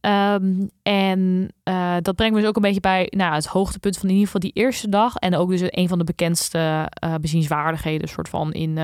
Um, 0.00 0.70
en 0.82 1.48
uh, 1.68 1.96
dat 2.00 2.16
brengt 2.16 2.34
me 2.34 2.40
dus 2.40 2.48
ook 2.48 2.56
een 2.56 2.62
beetje 2.62 2.80
bij 2.80 3.06
nou, 3.10 3.34
het 3.34 3.46
hoogtepunt 3.46 3.98
van 3.98 4.08
in 4.08 4.14
ieder 4.14 4.26
geval 4.26 4.40
die 4.40 4.62
eerste 4.62 4.88
dag. 4.88 5.16
En 5.16 5.36
ook 5.36 5.48
dus 5.48 5.62
een 5.64 5.88
van 5.88 5.98
de 5.98 6.04
bekendste 6.04 6.90
bezienswaardigheden 7.20 8.08
soort 8.08 8.28
van 8.28 8.52
in, 8.52 8.78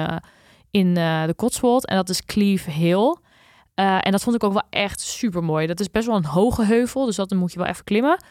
in 0.70 0.94
de 0.94 1.34
Cotswold. 1.36 1.86
En 1.86 1.96
dat 1.96 2.08
is 2.08 2.24
Cleve 2.24 2.70
Hill. 2.70 3.16
Uh, 3.78 3.98
en 4.00 4.12
dat 4.12 4.22
vond 4.22 4.36
ik 4.36 4.44
ook 4.44 4.52
wel 4.52 4.66
echt 4.70 5.00
super 5.00 5.44
mooi. 5.44 5.66
Dat 5.66 5.80
is 5.80 5.90
best 5.90 6.06
wel 6.06 6.16
een 6.16 6.25
hoge 6.25 6.64
heuvel, 6.64 7.06
dus 7.06 7.16
dat 7.16 7.30
moet 7.30 7.52
je 7.52 7.58
wel 7.58 7.69
even 7.69 7.84
klimmen. 7.84 8.25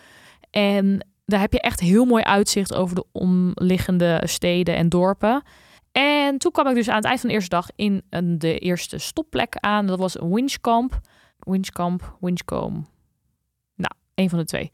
En 0.49 1.07
daar 1.25 1.39
heb 1.39 1.53
je 1.53 1.61
echt 1.61 1.79
heel 1.79 2.05
mooi 2.05 2.23
uitzicht 2.23 2.73
over 2.73 2.95
de 2.95 3.05
omliggende 3.11 4.21
steden 4.25 4.75
en 4.75 4.89
dorpen. 4.89 5.44
En 5.91 6.38
toen 6.38 6.51
kwam 6.51 6.67
ik 6.67 6.75
dus 6.75 6.89
aan 6.89 6.95
het 6.95 7.05
eind 7.05 7.19
van 7.19 7.29
de 7.29 7.35
eerste 7.35 7.49
dag 7.55 7.67
in 7.75 8.01
een, 8.09 8.39
de 8.39 8.57
eerste 8.57 8.97
stopplek 8.97 9.55
aan. 9.55 9.88
Dat 9.88 9.99
was 9.99 10.15
Winchcamp. 10.19 10.99
Winchcamp, 11.39 12.17
Winchcombe. 12.19 12.88
Nou, 13.75 13.94
een 14.15 14.29
van 14.29 14.39
de 14.39 14.45
twee. 14.45 14.71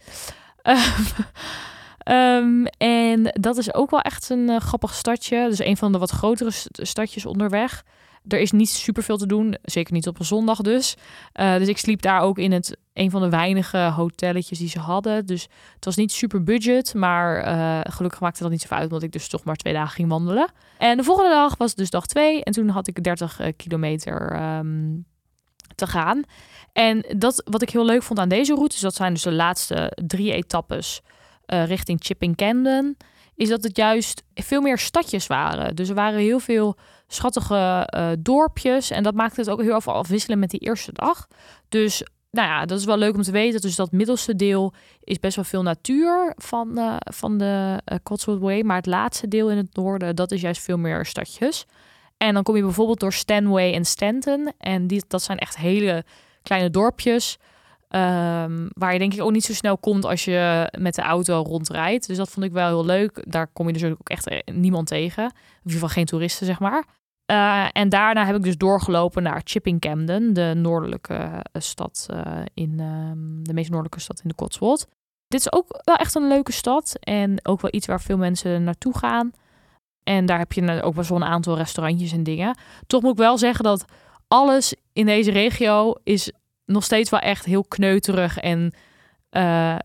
um, 2.10 2.66
en 2.78 3.24
dat 3.24 3.58
is 3.58 3.74
ook 3.74 3.90
wel 3.90 4.02
echt 4.02 4.30
een 4.30 4.50
uh, 4.50 4.60
grappig 4.60 4.94
stadje. 4.94 5.50
Dus 5.50 5.60
een 5.60 5.78
van 5.78 5.92
de 5.92 5.98
wat 5.98 6.12
grotere 6.12 6.52
stadjes 6.72 7.26
onderweg. 7.26 7.84
Er 8.28 8.40
is 8.40 8.52
niet 8.52 8.70
super 8.70 9.04
veel 9.04 9.18
te 9.18 9.26
doen, 9.26 9.58
zeker 9.62 9.94
niet 9.94 10.08
op 10.08 10.20
een 10.20 10.26
zondag 10.26 10.62
dus. 10.62 10.96
Uh, 11.40 11.56
dus 11.58 11.68
ik 11.68 11.78
sliep 11.78 12.02
daar 12.02 12.22
ook 12.22 12.38
in 12.38 12.52
het 12.52 12.78
een 12.94 13.12
van 13.12 13.22
de 13.22 13.30
weinige 13.30 13.78
hotelletjes 13.78 14.60
die 14.60 14.70
ze 14.70 14.80
hadden. 14.80 15.26
Dus 15.26 15.48
het 15.76 15.86
was 15.86 15.96
niet 15.96 16.12
super 16.12 16.44
budget, 16.44 16.94
maar 16.94 17.48
uh, 17.48 17.94
gelukkig 17.94 18.20
maakte 18.20 18.42
dat 18.44 18.52
niet 18.52 18.62
zo 18.62 18.74
uit, 18.74 18.84
omdat 18.84 19.04
ik 19.04 19.12
dus 19.12 19.28
toch 19.28 19.44
maar 19.44 19.56
twee 19.56 19.74
dagen 19.74 19.94
ging 19.96 20.10
wandelen. 20.10 20.52
En 20.78 20.98
de 20.98 21.04
volgende 21.04 21.30
dag 21.30 21.58
was 21.58 21.76
dus 21.76 21.90
dag 21.90 22.06
twee 22.06 22.44
en 22.44 22.54
toen 22.54 22.70
had 22.70 22.88
ik 22.88 23.04
30 23.04 23.40
uh, 23.40 23.48
eh, 23.48 23.54
kilometer 23.58 24.42
um, 24.58 25.06
te 25.76 25.88
gaan. 25.88 26.24
En 26.74 27.06
dat 27.18 27.44
wat 27.46 27.62
ik 27.62 27.70
heel 27.70 27.86
leuk 27.86 28.04
vond 28.04 28.20
aan 28.20 28.30
deze 28.30 28.54
route, 28.54 28.72
dus 28.72 28.82
dat 28.82 28.96
zijn 28.96 29.14
dus 29.14 29.22
de 29.22 29.32
laatste 29.32 29.98
drie 30.06 30.34
etappes 30.34 31.02
richting 31.46 32.00
Chipping 32.04 32.36
Camden, 32.36 32.98
is 33.36 33.50
dat 33.50 33.64
het 33.64 33.78
juist 33.78 34.24
veel 34.34 34.62
meer 34.62 34.78
stadjes 34.78 35.28
waren. 35.28 35.76
Dus 35.76 35.90
er 35.90 35.96
waren 35.96 36.20
heel 36.20 36.40
veel 36.40 36.78
schattige 37.14 37.90
uh, 37.98 38.10
dorpjes. 38.20 38.92
En 38.92 39.04
dat 39.04 39.14
maakte 39.14 39.40
het 39.40 39.50
ook 39.50 39.62
heel 39.62 39.82
veel 39.82 39.94
afwisselen 39.94 40.40
met 40.40 40.50
die 40.50 40.60
eerste 40.60 40.94
dag. 40.94 41.28
Dus 41.70 42.04
nou 42.32 42.48
ja, 42.48 42.66
dat 42.66 42.80
is 42.80 42.86
wel 42.86 42.98
leuk 42.98 43.16
om 43.16 43.22
te 43.22 43.32
weten. 43.32 43.62
Dus 43.62 43.76
dat 43.76 43.92
middelste 43.92 44.36
deel 44.36 44.74
is 45.04 45.20
best 45.20 45.36
wel 45.36 45.46
veel 45.46 45.62
natuur 45.62 46.34
van, 46.38 46.80
uh, 46.80 46.96
van 47.00 47.38
de 47.38 47.82
uh, 47.92 47.98
Cotswold 48.04 48.40
Way. 48.40 48.62
Maar 48.62 48.78
het 48.78 48.86
laatste 48.86 49.28
deel 49.28 49.52
in 49.52 49.58
het 49.58 49.76
noorden, 49.76 50.16
dat 50.16 50.32
is 50.32 50.42
juist 50.42 50.62
veel 50.62 50.78
meer 50.78 51.06
stadjes. 51.06 51.66
En 52.18 52.34
dan 52.34 52.44
kom 52.44 52.56
je 52.56 52.62
bijvoorbeeld 52.62 53.00
door 53.00 53.14
Stanway 53.14 53.74
en 53.74 53.86
Stanton. 53.86 54.52
En 54.58 54.88
die, 54.88 55.04
dat 55.08 55.22
zijn 55.22 55.38
echt 55.38 55.58
hele 55.58 56.04
kleine 56.42 56.70
dorpjes. 56.70 57.38
Um, 57.90 58.70
waar 58.74 58.94
je 58.94 59.00
denk 59.00 59.14
ik 59.14 59.22
ook 59.22 59.32
niet 59.32 59.44
zo 59.44 59.54
snel 59.54 59.78
komt 59.78 60.06
als 60.06 60.26
je 60.26 60.70
met 60.78 60.96
de 60.96 61.02
auto 61.02 61.42
rondrijdt. 61.42 62.08
Dus 62.08 62.18
dat 62.18 62.30
vond 62.30 62.46
ik 62.46 62.52
wel 62.52 62.68
heel 62.68 62.86
leuk. 62.86 63.24
Daar 63.28 63.48
kom 63.48 63.68
je 63.68 63.74
dus 63.74 63.84
ook 63.84 64.10
echt 64.10 64.44
niemand 64.52 64.88
tegen. 64.88 65.24
In 65.24 65.32
ieder 65.58 65.72
geval 65.72 65.90
geen 65.90 66.06
toeristen, 66.06 66.46
zeg 66.46 66.60
maar. 66.60 66.86
Uh, 67.32 67.68
en 67.72 67.90
daarna 67.90 68.26
heb 68.26 68.36
ik 68.36 68.44
dus 68.44 68.58
doorgelopen 68.58 69.24
naar 69.24 69.42
Chipping 69.44 69.82
Camden, 69.82 70.34
de 70.34 70.54
noordelijke 70.56 71.14
uh, 71.14 71.38
stad 71.54 72.08
uh, 72.12 72.42
in 72.54 72.80
um, 72.80 73.44
de 73.44 73.54
meest 73.54 73.70
noordelijke 73.70 74.00
stad 74.00 74.20
in 74.24 74.30
de 74.30 74.36
Cotswold. 74.36 74.88
Dit 75.28 75.40
is 75.40 75.54
ook 75.54 75.82
wel 75.84 75.96
echt 75.96 76.16
een 76.16 76.28
leuke 76.28 76.52
stad 76.52 76.98
en 77.00 77.46
ook 77.46 77.62
wel 77.62 77.74
iets 77.74 77.88
waar 77.88 78.02
veel 78.02 78.18
mensen 78.18 78.64
naartoe 78.64 78.98
gaan. 78.98 79.32
En 80.04 80.26
daar 80.26 80.38
heb 80.38 80.52
je 80.52 80.82
ook 80.82 80.96
wel 80.96 81.04
zo'n 81.04 81.24
aantal 81.24 81.58
restaurantjes 81.58 82.12
en 82.12 82.24
dingen. 82.24 82.58
Toch 82.88 83.02
moet 83.02 83.12
ik 83.12 83.18
wel 83.18 83.38
zeggen 83.38 83.64
dat 83.64 83.86
alles 84.28 84.76
in 84.94 85.06
deze 85.06 85.32
regio 85.32 85.94
is 86.04 86.32
nog 86.66 86.84
steeds 86.84 87.10
wel 87.10 87.20
echt 87.20 87.46
heel 87.46 87.64
kneuterig 87.64 88.38
en 88.38 88.74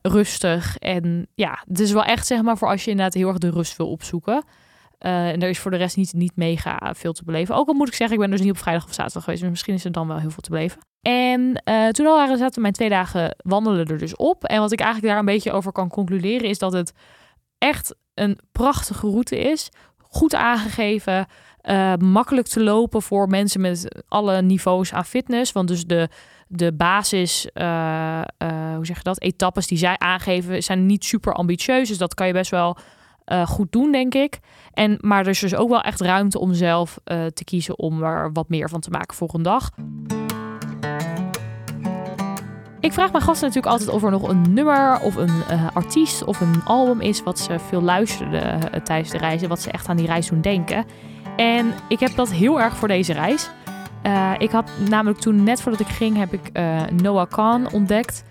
rustig. 0.02 0.78
En 0.78 1.26
ja, 1.34 1.62
het 1.68 1.80
is 1.80 1.92
wel 1.92 2.04
echt 2.04 2.26
zeg 2.26 2.42
maar 2.42 2.58
voor 2.58 2.68
als 2.68 2.84
je 2.84 2.90
inderdaad 2.90 3.14
heel 3.14 3.28
erg 3.28 3.38
de 3.38 3.50
rust 3.50 3.76
wil 3.76 3.90
opzoeken. 3.90 4.44
Uh, 5.06 5.28
en 5.28 5.42
er 5.42 5.48
is 5.48 5.58
voor 5.58 5.70
de 5.70 5.76
rest 5.76 5.96
niet, 5.96 6.12
niet 6.12 6.36
mega 6.36 6.94
veel 6.94 7.12
te 7.12 7.24
beleven. 7.24 7.54
Ook 7.54 7.68
al 7.68 7.74
moet 7.74 7.88
ik 7.88 7.94
zeggen, 7.94 8.16
ik 8.16 8.22
ben 8.22 8.30
dus 8.30 8.40
niet 8.40 8.50
op 8.50 8.58
vrijdag 8.58 8.84
of 8.84 8.94
zaterdag 8.94 9.22
geweest. 9.22 9.42
Maar 9.42 9.50
misschien 9.50 9.74
is 9.74 9.84
er 9.84 9.92
dan 9.92 10.08
wel 10.08 10.18
heel 10.18 10.30
veel 10.30 10.42
te 10.42 10.50
beleven. 10.50 10.80
En 11.02 11.62
uh, 11.64 11.88
toen 11.88 12.06
al 12.06 12.16
waren, 12.16 12.38
zaten 12.38 12.62
mijn 12.62 12.74
twee 12.74 12.88
dagen 12.88 13.36
wandelen 13.42 13.86
er 13.86 13.98
dus 13.98 14.16
op. 14.16 14.44
En 14.44 14.60
wat 14.60 14.72
ik 14.72 14.80
eigenlijk 14.80 15.12
daar 15.12 15.18
een 15.18 15.34
beetje 15.34 15.52
over 15.52 15.72
kan 15.72 15.88
concluderen... 15.88 16.48
is 16.48 16.58
dat 16.58 16.72
het 16.72 16.92
echt 17.58 17.94
een 18.14 18.38
prachtige 18.52 19.06
route 19.06 19.38
is. 19.38 19.70
Goed 19.98 20.34
aangegeven. 20.34 21.26
Uh, 21.62 21.94
makkelijk 21.94 22.46
te 22.46 22.62
lopen 22.62 23.02
voor 23.02 23.28
mensen 23.28 23.60
met 23.60 24.04
alle 24.08 24.42
niveaus 24.42 24.92
aan 24.92 25.04
fitness. 25.04 25.52
Want 25.52 25.68
dus 25.68 25.84
de, 25.84 26.08
de 26.48 26.72
basis, 26.72 27.48
hoe 27.54 28.86
zeg 28.86 28.96
je 28.96 29.02
dat, 29.02 29.20
etappes 29.20 29.66
die 29.66 29.78
zij 29.78 29.98
aangeven... 29.98 30.62
zijn 30.62 30.86
niet 30.86 31.04
super 31.04 31.32
ambitieus. 31.32 31.88
Dus 31.88 31.98
dat 31.98 32.14
kan 32.14 32.26
je 32.26 32.32
best 32.32 32.50
wel 32.50 32.76
eh, 33.28 33.46
goed 33.46 33.72
doen, 33.72 33.92
denk 33.92 34.14
ik. 34.14 34.38
En, 34.72 34.98
maar 35.00 35.20
er 35.20 35.28
is 35.28 35.40
dus 35.40 35.54
ook 35.54 35.68
wel 35.68 35.80
echt 35.80 36.00
ruimte 36.00 36.38
om 36.38 36.54
zelf 36.54 36.98
eh, 37.04 37.26
te 37.26 37.44
kiezen 37.44 37.78
om 37.78 38.02
er 38.02 38.32
wat 38.32 38.48
meer 38.48 38.68
van 38.68 38.80
te 38.80 38.90
maken 38.90 39.16
volgende 39.16 39.44
dag. 39.44 39.70
Ik 42.80 42.92
vraag 42.92 43.12
mijn 43.12 43.24
gasten 43.24 43.46
natuurlijk 43.46 43.72
altijd 43.72 43.90
of 43.90 44.02
er 44.02 44.10
nog 44.10 44.28
een 44.28 44.54
nummer 44.54 45.00
of 45.00 45.16
een 45.16 45.42
uh, 45.50 45.66
artiest 45.74 46.24
of 46.24 46.40
een 46.40 46.62
album 46.64 47.00
is 47.00 47.22
wat 47.22 47.38
ze 47.38 47.58
veel 47.58 47.82
luisterden 47.82 48.82
tijdens 48.84 49.10
de 49.10 49.18
reis 49.18 49.42
en 49.42 49.48
wat 49.48 49.60
ze 49.60 49.70
echt 49.70 49.88
aan 49.88 49.96
die 49.96 50.06
reis 50.06 50.28
doen 50.28 50.40
denken. 50.40 50.84
En 51.36 51.72
ik 51.88 52.00
heb 52.00 52.14
dat 52.14 52.32
heel 52.32 52.60
erg 52.60 52.76
voor 52.76 52.88
deze 52.88 53.12
reis. 53.12 53.50
Ik 54.38 54.50
had 54.50 54.70
namelijk 54.88 55.20
toen, 55.20 55.42
net 55.42 55.60
voordat 55.60 55.80
ik 55.80 55.86
ging, 55.86 56.16
heb 56.16 56.32
ik 56.32 56.52
Noah 57.02 57.28
Khan 57.30 57.72
ontdekt. 57.72 58.24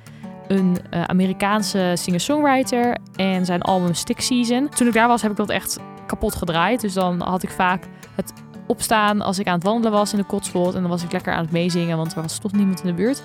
Een 0.48 0.78
Amerikaanse 1.08 1.94
singer-songwriter 1.96 2.98
en 3.16 3.46
zijn 3.46 3.62
album 3.62 3.94
Stick 3.94 4.22
Season. 4.22 4.70
Toen 4.70 4.88
ik 4.88 4.94
daar 4.94 5.08
was, 5.08 5.22
heb 5.22 5.32
ik 5.32 5.38
dat 5.38 5.50
echt 5.50 5.80
kapot 6.06 6.36
gedraaid. 6.36 6.82
Dus 6.82 6.94
dan 6.94 7.22
had 7.22 7.44
ik 7.44 7.50
vaak 7.50 7.84
het 8.16 8.34
opstaan 8.68 9.22
als 9.22 9.40
ik 9.40 9.48
aan 9.48 9.54
het 9.54 9.64
wandelen 9.64 9.92
was 9.92 10.12
in 10.12 10.20
de 10.20 10.26
Cotswold. 10.26 10.76
En 10.76 10.82
dan 10.82 10.90
was 10.90 11.04
ik 11.04 11.12
lekker 11.12 11.34
aan 11.34 11.44
het 11.44 11.52
meezingen, 11.52 11.98
want 11.98 12.16
er 12.16 12.22
was 12.22 12.40
toch 12.40 12.52
niemand 12.52 12.80
in 12.80 12.88
de 12.88 12.94
buurt. 12.94 13.22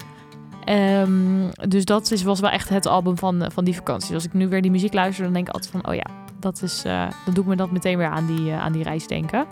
Um, 0.69 1.51
dus 1.69 1.85
dat 1.85 2.11
is, 2.11 2.23
was 2.23 2.41
wel 2.41 2.51
echt 2.51 2.69
het 2.69 2.87
album 2.87 3.19
van, 3.19 3.51
van 3.53 3.65
die 3.65 3.75
vakantie. 3.75 4.07
Dus 4.07 4.17
als 4.17 4.25
ik 4.25 4.33
nu 4.33 4.49
weer 4.49 4.63
die 4.63 4.71
muziek 4.71 4.93
luister, 4.93 5.25
dan 5.25 5.33
denk 5.33 5.49
ik 5.49 5.55
altijd 5.55 5.73
van... 5.73 5.87
oh 5.89 5.95
ja, 5.95 6.07
dat 6.39 6.63
is, 6.63 6.85
uh, 6.87 7.09
dan 7.25 7.35
doe 7.35 7.43
ik 7.43 7.49
me 7.49 7.57
dat 7.57 7.71
meteen 7.71 7.99
weer 7.99 8.11
aan 8.11 8.27
die, 8.27 8.53
aan 8.53 8.73
die 8.73 8.83
reis 8.83 9.07
denken. 9.07 9.47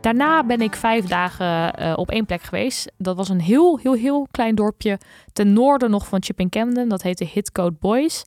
Daarna 0.00 0.44
ben 0.44 0.60
ik 0.60 0.74
vijf 0.74 1.04
dagen 1.04 1.80
uh, 1.80 1.92
op 1.96 2.10
één 2.10 2.26
plek 2.26 2.42
geweest. 2.42 2.92
Dat 2.98 3.16
was 3.16 3.28
een 3.28 3.40
heel, 3.40 3.78
heel, 3.78 3.94
heel 3.94 4.28
klein 4.30 4.54
dorpje 4.54 4.98
ten 5.32 5.52
noorden 5.52 5.90
nog 5.90 6.06
van 6.06 6.22
Chipping 6.22 6.50
Camden. 6.50 6.88
Dat 6.88 7.02
heette 7.02 7.24
Hitcoat 7.24 7.78
Boys. 7.78 8.24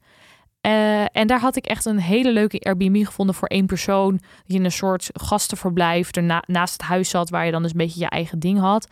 en 1.12 1.28
daar 1.28 1.40
had 1.40 1.56
ik 1.56 1.66
echt 1.66 1.86
een 1.86 2.00
hele 2.00 2.32
leuke 2.32 2.60
Airbnb 2.60 3.06
gevonden 3.06 3.36
voor 3.36 3.48
één 3.48 3.66
persoon. 3.66 4.12
Dat 4.12 4.44
je 4.46 4.54
in 4.54 4.64
een 4.64 4.72
soort 4.72 5.10
gastenverblijf 5.14 6.10
naast 6.46 6.74
het 6.74 6.82
huis 6.82 7.10
zat, 7.10 7.30
waar 7.30 7.46
je 7.46 7.52
dan 7.52 7.62
dus 7.62 7.72
een 7.72 7.78
beetje 7.78 8.00
je 8.00 8.10
eigen 8.10 8.40
ding 8.40 8.60
had. 8.60 8.88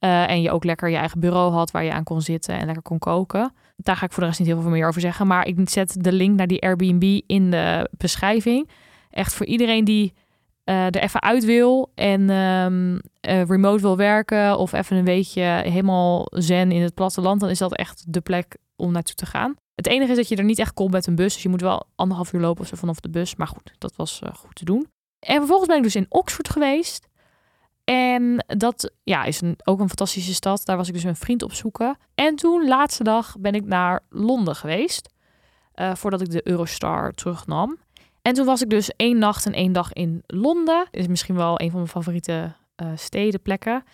Uh, 0.00 0.30
en 0.30 0.42
je 0.42 0.50
ook 0.50 0.64
lekker 0.64 0.90
je 0.90 0.96
eigen 0.96 1.20
bureau 1.20 1.52
had 1.52 1.70
waar 1.70 1.84
je 1.84 1.92
aan 1.92 2.04
kon 2.04 2.22
zitten 2.22 2.58
en 2.58 2.64
lekker 2.64 2.82
kon 2.82 2.98
koken. 2.98 3.52
Daar 3.76 3.96
ga 3.96 4.04
ik 4.04 4.12
voor 4.12 4.22
de 4.22 4.28
rest 4.28 4.38
niet 4.40 4.48
heel 4.48 4.60
veel 4.60 4.70
meer 4.70 4.88
over 4.88 5.00
zeggen. 5.00 5.26
Maar 5.26 5.46
ik 5.46 5.68
zet 5.68 5.96
de 5.98 6.12
link 6.12 6.36
naar 6.36 6.46
die 6.46 6.62
Airbnb 6.62 7.20
in 7.26 7.50
de 7.50 7.90
beschrijving. 7.96 8.68
Echt 9.10 9.34
voor 9.34 9.46
iedereen 9.46 9.84
die 9.84 10.12
uh, 10.70 10.86
er 10.86 10.96
even 10.96 11.22
uit 11.22 11.44
wil 11.44 11.92
en 11.94 12.30
um, 12.30 12.92
uh, 12.92 13.00
remote 13.44 13.82
wil 13.82 13.96
werken 13.96 14.58
of 14.58 14.72
even 14.72 14.96
een 14.96 15.04
weekje 15.04 15.42
helemaal 15.42 16.26
zen 16.30 16.72
in 16.72 16.82
het 16.82 16.94
platteland, 16.94 17.40
dan 17.40 17.48
is 17.48 17.58
dat 17.58 17.76
echt 17.76 18.04
de 18.12 18.20
plek 18.20 18.56
om 18.76 18.92
naartoe 18.92 19.14
te 19.14 19.26
gaan. 19.26 19.54
Het 19.74 19.86
enige 19.86 20.10
is 20.10 20.16
dat 20.16 20.28
je 20.28 20.36
er 20.36 20.44
niet 20.44 20.58
echt 20.58 20.74
komt 20.74 20.92
met 20.92 21.06
een 21.06 21.14
bus, 21.14 21.32
dus 21.34 21.42
je 21.42 21.48
moet 21.48 21.60
wel 21.60 21.86
anderhalf 21.94 22.32
uur 22.32 22.40
lopen 22.40 22.62
of 22.62 22.68
zo 22.68 22.76
vanaf 22.76 23.00
de 23.00 23.10
bus. 23.10 23.36
Maar 23.36 23.46
goed, 23.46 23.74
dat 23.78 23.96
was 23.96 24.20
goed 24.32 24.54
te 24.54 24.64
doen. 24.64 24.86
En 25.18 25.36
vervolgens 25.36 25.68
ben 25.68 25.76
ik 25.76 25.82
dus 25.82 25.96
in 25.96 26.06
Oxford 26.08 26.48
geweest. 26.48 27.08
En 27.84 28.44
dat 28.46 28.92
ja, 29.02 29.24
is 29.24 29.40
een, 29.40 29.58
ook 29.64 29.80
een 29.80 29.88
fantastische 29.88 30.34
stad. 30.34 30.64
Daar 30.64 30.76
was 30.76 30.88
ik 30.88 30.94
dus 30.94 31.02
een 31.02 31.16
vriend 31.16 31.42
op 31.42 31.52
zoeken. 31.52 31.96
En 32.14 32.36
toen, 32.36 32.68
laatste 32.68 33.04
dag, 33.04 33.36
ben 33.38 33.52
ik 33.52 33.64
naar 33.64 34.00
Londen 34.08 34.56
geweest. 34.56 35.08
Voordat 35.92 36.20
ik 36.20 36.30
de 36.30 36.48
Eurostar 36.48 37.12
terugnam. 37.12 37.78
En 38.22 38.34
toen 38.34 38.46
was 38.46 38.62
ik 38.62 38.70
dus 38.70 38.90
één 38.96 39.18
nacht 39.18 39.46
en 39.46 39.52
één 39.52 39.72
dag 39.72 39.92
in 39.92 40.22
Londen. 40.26 40.88
Is 40.90 41.06
misschien 41.06 41.34
wel 41.34 41.60
een 41.60 41.70
van 41.70 41.78
mijn 41.78 41.92
favoriete 41.92 42.52
uh, 42.82 42.88
steden, 42.94 43.42
plekken. 43.42 43.84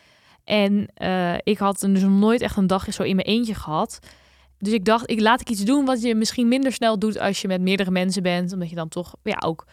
En 0.44 0.88
uh, 1.02 1.34
ik 1.42 1.58
had 1.58 1.80
dus 1.80 2.02
nog 2.02 2.10
nooit 2.10 2.40
echt 2.40 2.56
een 2.56 2.66
dagje 2.66 2.92
zo 2.92 3.02
in 3.02 3.16
mijn 3.16 3.28
eentje 3.28 3.54
gehad. 3.54 3.98
Dus 4.58 4.72
ik 4.72 4.84
dacht, 4.84 5.10
ik 5.10 5.20
laat 5.20 5.40
ik 5.40 5.50
iets 5.50 5.64
doen 5.64 5.84
wat 5.84 6.02
je 6.02 6.14
misschien 6.14 6.48
minder 6.48 6.72
snel 6.72 6.98
doet 6.98 7.18
als 7.18 7.40
je 7.40 7.48
met 7.48 7.60
meerdere 7.60 7.90
mensen 7.90 8.22
bent. 8.22 8.52
Omdat 8.52 8.70
je 8.70 8.76
dan 8.76 8.88
toch 8.88 9.14
ja, 9.22 9.36
ook 9.44 9.66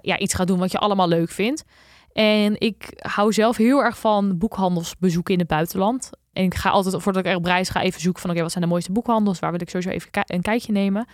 ja, 0.00 0.18
iets 0.18 0.34
gaat 0.34 0.46
doen 0.46 0.58
wat 0.58 0.72
je 0.72 0.78
allemaal 0.78 1.08
leuk 1.08 1.30
vindt. 1.30 1.64
En 2.12 2.60
ik 2.60 2.88
hou 2.96 3.32
zelf 3.32 3.56
heel 3.56 3.82
erg 3.82 3.98
van 3.98 4.38
boekhandelsbezoeken 4.38 5.32
in 5.32 5.38
het 5.38 5.48
buitenland. 5.48 6.10
En 6.32 6.44
ik 6.44 6.54
ga 6.54 6.70
altijd, 6.70 7.02
voordat 7.02 7.24
ik 7.24 7.30
er 7.30 7.36
op 7.36 7.44
reis 7.44 7.68
ga, 7.68 7.82
even 7.82 8.00
zoeken 8.00 8.22
van... 8.22 8.30
oké, 8.30 8.40
wat 8.40 8.50
zijn 8.50 8.64
de 8.64 8.70
mooiste 8.70 8.92
boekhandels? 8.92 9.38
Waar 9.38 9.50
wil 9.50 9.60
ik 9.60 9.68
sowieso 9.68 9.90
even 9.90 10.08
een 10.26 10.42
kijkje 10.42 10.72
nemen? 10.72 11.06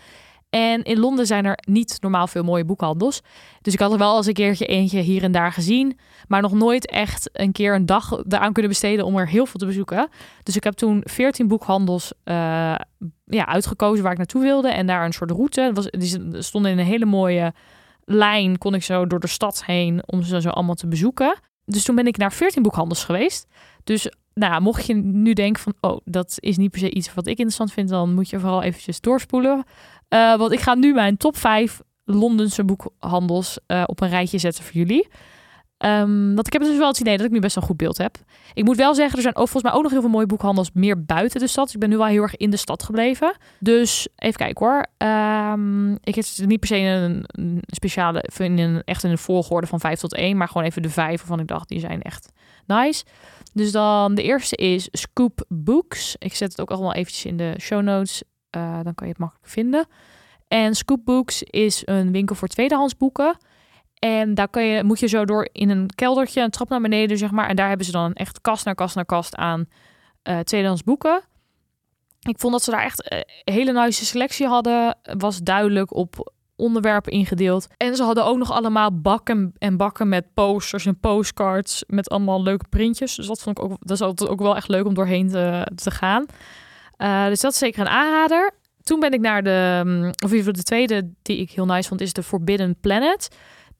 En 0.50 0.82
in 0.82 0.98
Londen 0.98 1.26
zijn 1.26 1.44
er 1.44 1.58
niet 1.68 1.96
normaal 2.00 2.26
veel 2.26 2.42
mooie 2.42 2.64
boekhandels. 2.64 3.22
Dus 3.62 3.72
ik 3.72 3.78
had 3.78 3.92
er 3.92 3.98
wel 3.98 4.16
eens 4.16 4.26
een 4.26 4.32
keertje 4.32 4.66
eentje 4.66 5.00
hier 5.00 5.22
en 5.22 5.32
daar 5.32 5.52
gezien. 5.52 5.98
Maar 6.28 6.42
nog 6.42 6.52
nooit 6.52 6.86
echt 6.86 7.30
een 7.32 7.52
keer 7.52 7.74
een 7.74 7.86
dag 7.86 8.22
eraan 8.28 8.52
kunnen 8.52 8.70
besteden 8.70 9.04
om 9.04 9.16
er 9.16 9.28
heel 9.28 9.46
veel 9.46 9.60
te 9.60 9.66
bezoeken. 9.66 10.08
Dus 10.42 10.56
ik 10.56 10.64
heb 10.64 10.74
toen 10.74 11.00
14 11.04 11.48
boekhandels 11.48 12.12
uh, 12.24 12.34
ja, 13.24 13.46
uitgekozen 13.46 14.02
waar 14.02 14.12
ik 14.12 14.18
naartoe 14.18 14.42
wilde. 14.42 14.68
En 14.68 14.86
daar 14.86 15.04
een 15.04 15.12
soort 15.12 15.30
route. 15.30 15.70
Was, 15.74 15.90
die 15.90 16.42
stonden 16.42 16.70
in 16.70 16.78
een 16.78 16.84
hele 16.84 17.06
mooie 17.06 17.52
lijn 18.04 18.58
kon 18.58 18.74
ik 18.74 18.82
zo 18.82 19.06
door 19.06 19.20
de 19.20 19.26
stad 19.26 19.64
heen 19.64 20.02
om 20.06 20.22
ze 20.22 20.40
zo 20.40 20.48
allemaal 20.48 20.74
te 20.74 20.88
bezoeken. 20.88 21.38
Dus 21.64 21.84
toen 21.84 21.94
ben 21.94 22.06
ik 22.06 22.16
naar 22.16 22.32
14 22.32 22.62
boekhandels 22.62 23.04
geweest. 23.04 23.46
Dus 23.84 24.10
nou, 24.34 24.62
mocht 24.62 24.86
je 24.86 24.94
nu 24.94 25.32
denken 25.32 25.62
van, 25.62 25.74
oh, 25.80 26.00
dat 26.04 26.36
is 26.38 26.56
niet 26.56 26.70
per 26.70 26.80
se 26.80 26.90
iets 26.90 27.14
wat 27.14 27.26
ik 27.26 27.36
interessant 27.36 27.72
vind, 27.72 27.88
dan 27.88 28.14
moet 28.14 28.30
je 28.30 28.40
vooral 28.40 28.62
eventjes 28.62 29.00
doorspoelen. 29.00 29.64
Uh, 30.10 30.36
want 30.36 30.52
ik 30.52 30.60
ga 30.60 30.74
nu 30.74 30.92
mijn 30.92 31.16
top 31.16 31.36
5 31.36 31.80
Londense 32.04 32.64
boekhandels 32.64 33.58
uh, 33.66 33.82
op 33.86 34.00
een 34.00 34.08
rijtje 34.08 34.38
zetten 34.38 34.64
voor 34.64 34.74
jullie. 34.74 35.08
Um, 35.84 36.34
want 36.34 36.46
ik 36.46 36.52
heb 36.52 36.62
dus 36.62 36.76
wel 36.76 36.88
het 36.88 37.00
idee 37.00 37.16
dat 37.16 37.26
ik 37.26 37.32
nu 37.32 37.38
best 37.38 37.54
wel 37.54 37.62
een 37.62 37.70
goed 37.70 37.78
beeld 37.78 37.98
heb. 37.98 38.18
Ik 38.54 38.64
moet 38.64 38.76
wel 38.76 38.94
zeggen, 38.94 39.16
er 39.16 39.22
zijn 39.22 39.34
volgens 39.34 39.62
mij 39.62 39.72
ook 39.72 39.82
nog 39.82 39.90
heel 39.90 40.00
veel 40.00 40.10
mooie 40.10 40.26
boekhandels 40.26 40.70
meer 40.74 41.04
buiten 41.04 41.40
de 41.40 41.46
stad. 41.46 41.64
Dus 41.64 41.74
ik 41.74 41.80
ben 41.80 41.88
nu 41.88 41.96
wel 41.96 42.06
heel 42.06 42.22
erg 42.22 42.36
in 42.36 42.50
de 42.50 42.56
stad 42.56 42.82
gebleven. 42.82 43.36
Dus 43.58 44.08
even 44.16 44.36
kijken 44.36 44.66
hoor. 44.66 44.86
Um, 45.08 45.98
ik 46.02 46.14
heb 46.14 46.24
niet 46.36 46.60
per 46.60 46.68
se 46.68 46.76
een, 46.76 47.62
speciale, 47.66 48.24
in 48.38 48.82
echt 48.84 49.04
in 49.04 49.10
een 49.10 49.18
volgorde 49.18 49.66
van 49.66 49.80
5 49.80 50.00
tot 50.00 50.14
1. 50.14 50.36
Maar 50.36 50.48
gewoon 50.48 50.66
even 50.66 50.82
de 50.82 50.90
vijf 50.90 51.18
waarvan 51.18 51.40
ik 51.40 51.46
dacht, 51.46 51.68
die 51.68 51.80
zijn 51.80 52.02
echt 52.02 52.32
nice. 52.66 53.04
Dus 53.52 53.72
dan 53.72 54.14
de 54.14 54.22
eerste 54.22 54.56
is 54.56 54.88
Scoop 54.92 55.44
Books. 55.48 56.16
Ik 56.18 56.34
zet 56.34 56.50
het 56.50 56.60
ook 56.60 56.70
allemaal 56.70 56.94
eventjes 56.94 57.24
in 57.24 57.36
de 57.36 57.54
show 57.60 57.82
notes. 57.82 58.22
Uh, 58.56 58.78
dan 58.82 58.94
kan 58.94 59.06
je 59.06 59.12
het 59.12 59.18
makkelijk 59.18 59.48
vinden. 59.48 59.86
En 60.48 60.74
Scoop 60.74 61.04
Books 61.04 61.42
is 61.42 61.82
een 61.84 62.12
winkel 62.12 62.36
voor 62.36 62.48
tweedehands 62.48 62.96
boeken. 62.96 63.36
En 63.98 64.34
daar 64.34 64.60
je, 64.60 64.84
moet 64.84 65.00
je 65.00 65.06
zo 65.06 65.24
door 65.24 65.48
in 65.52 65.70
een 65.70 65.90
keldertje, 65.94 66.42
een 66.42 66.50
trap 66.50 66.68
naar 66.68 66.80
beneden, 66.80 67.18
zeg 67.18 67.30
maar. 67.30 67.48
En 67.48 67.56
daar 67.56 67.68
hebben 67.68 67.86
ze 67.86 67.92
dan 67.92 68.12
echt 68.12 68.40
kast 68.40 68.64
naar 68.64 68.74
kast 68.74 68.94
naar 68.94 69.04
kast 69.04 69.36
aan 69.36 69.68
uh, 70.28 70.38
tweedehands 70.38 70.84
boeken. 70.84 71.22
Ik 72.20 72.38
vond 72.38 72.52
dat 72.52 72.62
ze 72.62 72.70
daar 72.70 72.82
echt 72.82 73.12
een 73.12 73.54
hele 73.54 73.72
nice 73.72 74.04
selectie 74.04 74.46
hadden. 74.46 74.96
Was 75.18 75.38
duidelijk 75.38 75.94
op 75.94 76.32
onderwerpen 76.56 77.12
ingedeeld. 77.12 77.68
En 77.76 77.96
ze 77.96 78.02
hadden 78.02 78.24
ook 78.24 78.36
nog 78.36 78.52
allemaal 78.52 79.00
bakken 79.00 79.52
en 79.58 79.76
bakken 79.76 80.08
met 80.08 80.34
posters 80.34 80.86
en 80.86 80.98
postcards 80.98 81.84
met 81.86 82.10
allemaal 82.10 82.42
leuke 82.42 82.64
printjes. 82.68 83.14
Dus 83.14 83.26
dat 83.26 83.42
vond 83.42 83.58
ik 83.58 83.64
ook, 83.64 83.76
dat 83.80 84.00
is 84.00 84.26
ook 84.26 84.40
wel 84.40 84.56
echt 84.56 84.68
leuk 84.68 84.86
om 84.86 84.94
doorheen 84.94 85.28
te, 85.28 85.66
te 85.74 85.90
gaan. 85.90 86.26
Uh, 87.02 87.26
dus 87.26 87.40
dat 87.40 87.52
is 87.52 87.58
zeker 87.58 87.80
een 87.80 87.88
aanrader. 87.88 88.50
Toen 88.82 89.00
ben 89.00 89.12
ik 89.12 89.20
naar 89.20 89.42
de, 89.42 90.14
of 90.24 90.32
even 90.32 90.54
de 90.54 90.62
tweede 90.62 91.10
die 91.22 91.38
ik 91.38 91.50
heel 91.50 91.66
nice 91.66 91.88
vond, 91.88 92.00
is 92.00 92.12
de 92.12 92.22
Forbidden 92.22 92.76
Planet. 92.80 93.28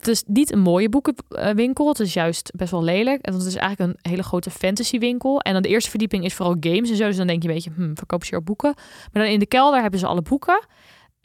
Het 0.01 0.09
is 0.09 0.23
niet 0.27 0.53
een 0.53 0.61
mooie 0.61 0.89
boekenwinkel. 0.89 1.89
Het 1.89 2.01
is 2.01 2.13
juist 2.13 2.53
best 2.57 2.71
wel 2.71 2.83
lelijk. 2.83 3.21
En 3.21 3.33
het 3.33 3.45
is 3.45 3.55
eigenlijk 3.55 3.91
een 3.91 4.11
hele 4.11 4.23
grote 4.23 4.51
fantasywinkel. 4.51 5.41
En 5.41 5.53
dan 5.53 5.63
de 5.63 5.69
eerste 5.69 5.91
verdieping 5.91 6.25
is 6.25 6.35
vooral 6.35 6.57
games 6.61 6.91
en 6.91 6.97
zo. 6.97 7.07
Dus 7.07 7.17
dan 7.17 7.27
denk 7.27 7.43
je 7.43 7.49
een 7.49 7.55
beetje, 7.55 7.71
hm, 7.77 7.95
verkopen 7.95 8.27
ze 8.27 8.35
hier 8.35 8.45
boeken? 8.45 8.75
Maar 9.13 9.23
dan 9.23 9.33
in 9.33 9.39
de 9.39 9.47
kelder 9.47 9.81
hebben 9.81 10.01
ze 10.01 10.07
alle 10.07 10.23
boeken. 10.23 10.67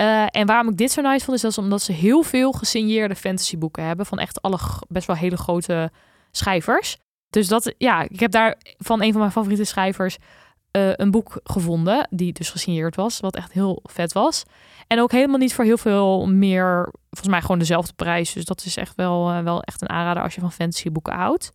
Uh, 0.01 0.25
en 0.29 0.45
waarom 0.45 0.69
ik 0.69 0.77
dit 0.77 0.91
zo 0.91 1.01
nice 1.01 1.25
vond, 1.25 1.37
is 1.37 1.43
dat 1.43 1.57
omdat 1.57 1.81
ze 1.81 1.91
heel 1.91 2.23
veel 2.23 2.51
gesigneerde 2.51 3.15
fantasyboeken 3.15 3.83
hebben. 3.83 4.05
Van 4.05 4.19
echt 4.19 4.41
alle 4.41 4.57
best 4.87 5.07
wel 5.07 5.15
hele 5.15 5.37
grote 5.37 5.91
schrijvers. 6.31 6.97
Dus 7.29 7.47
dat, 7.47 7.73
ja, 7.77 8.01
ik 8.01 8.19
heb 8.19 8.31
daar 8.31 8.55
van 8.77 9.01
een 9.01 9.11
van 9.11 9.19
mijn 9.19 9.31
favoriete 9.31 9.63
schrijvers 9.63 10.17
uh, 10.75 10.91
een 10.93 11.11
boek 11.11 11.39
gevonden. 11.43 12.07
Die 12.09 12.33
dus 12.33 12.49
gesigneerd 12.49 12.95
was. 12.95 13.19
Wat 13.19 13.35
echt 13.35 13.51
heel 13.51 13.79
vet 13.83 14.13
was. 14.13 14.43
En 14.87 15.01
ook 15.01 15.11
helemaal 15.11 15.37
niet 15.37 15.53
voor 15.53 15.63
heel 15.63 15.77
veel 15.77 16.27
meer, 16.27 16.89
volgens 17.09 17.29
mij 17.29 17.41
gewoon 17.41 17.59
dezelfde 17.59 17.93
prijs. 17.93 18.33
Dus 18.33 18.45
dat 18.45 18.65
is 18.65 18.77
echt 18.77 18.95
wel, 18.95 19.31
uh, 19.31 19.39
wel 19.39 19.61
echt 19.61 19.81
een 19.81 19.89
aanrader 19.89 20.23
als 20.23 20.35
je 20.35 20.41
van 20.41 20.51
fantasyboeken 20.51 21.13
houdt. 21.13 21.51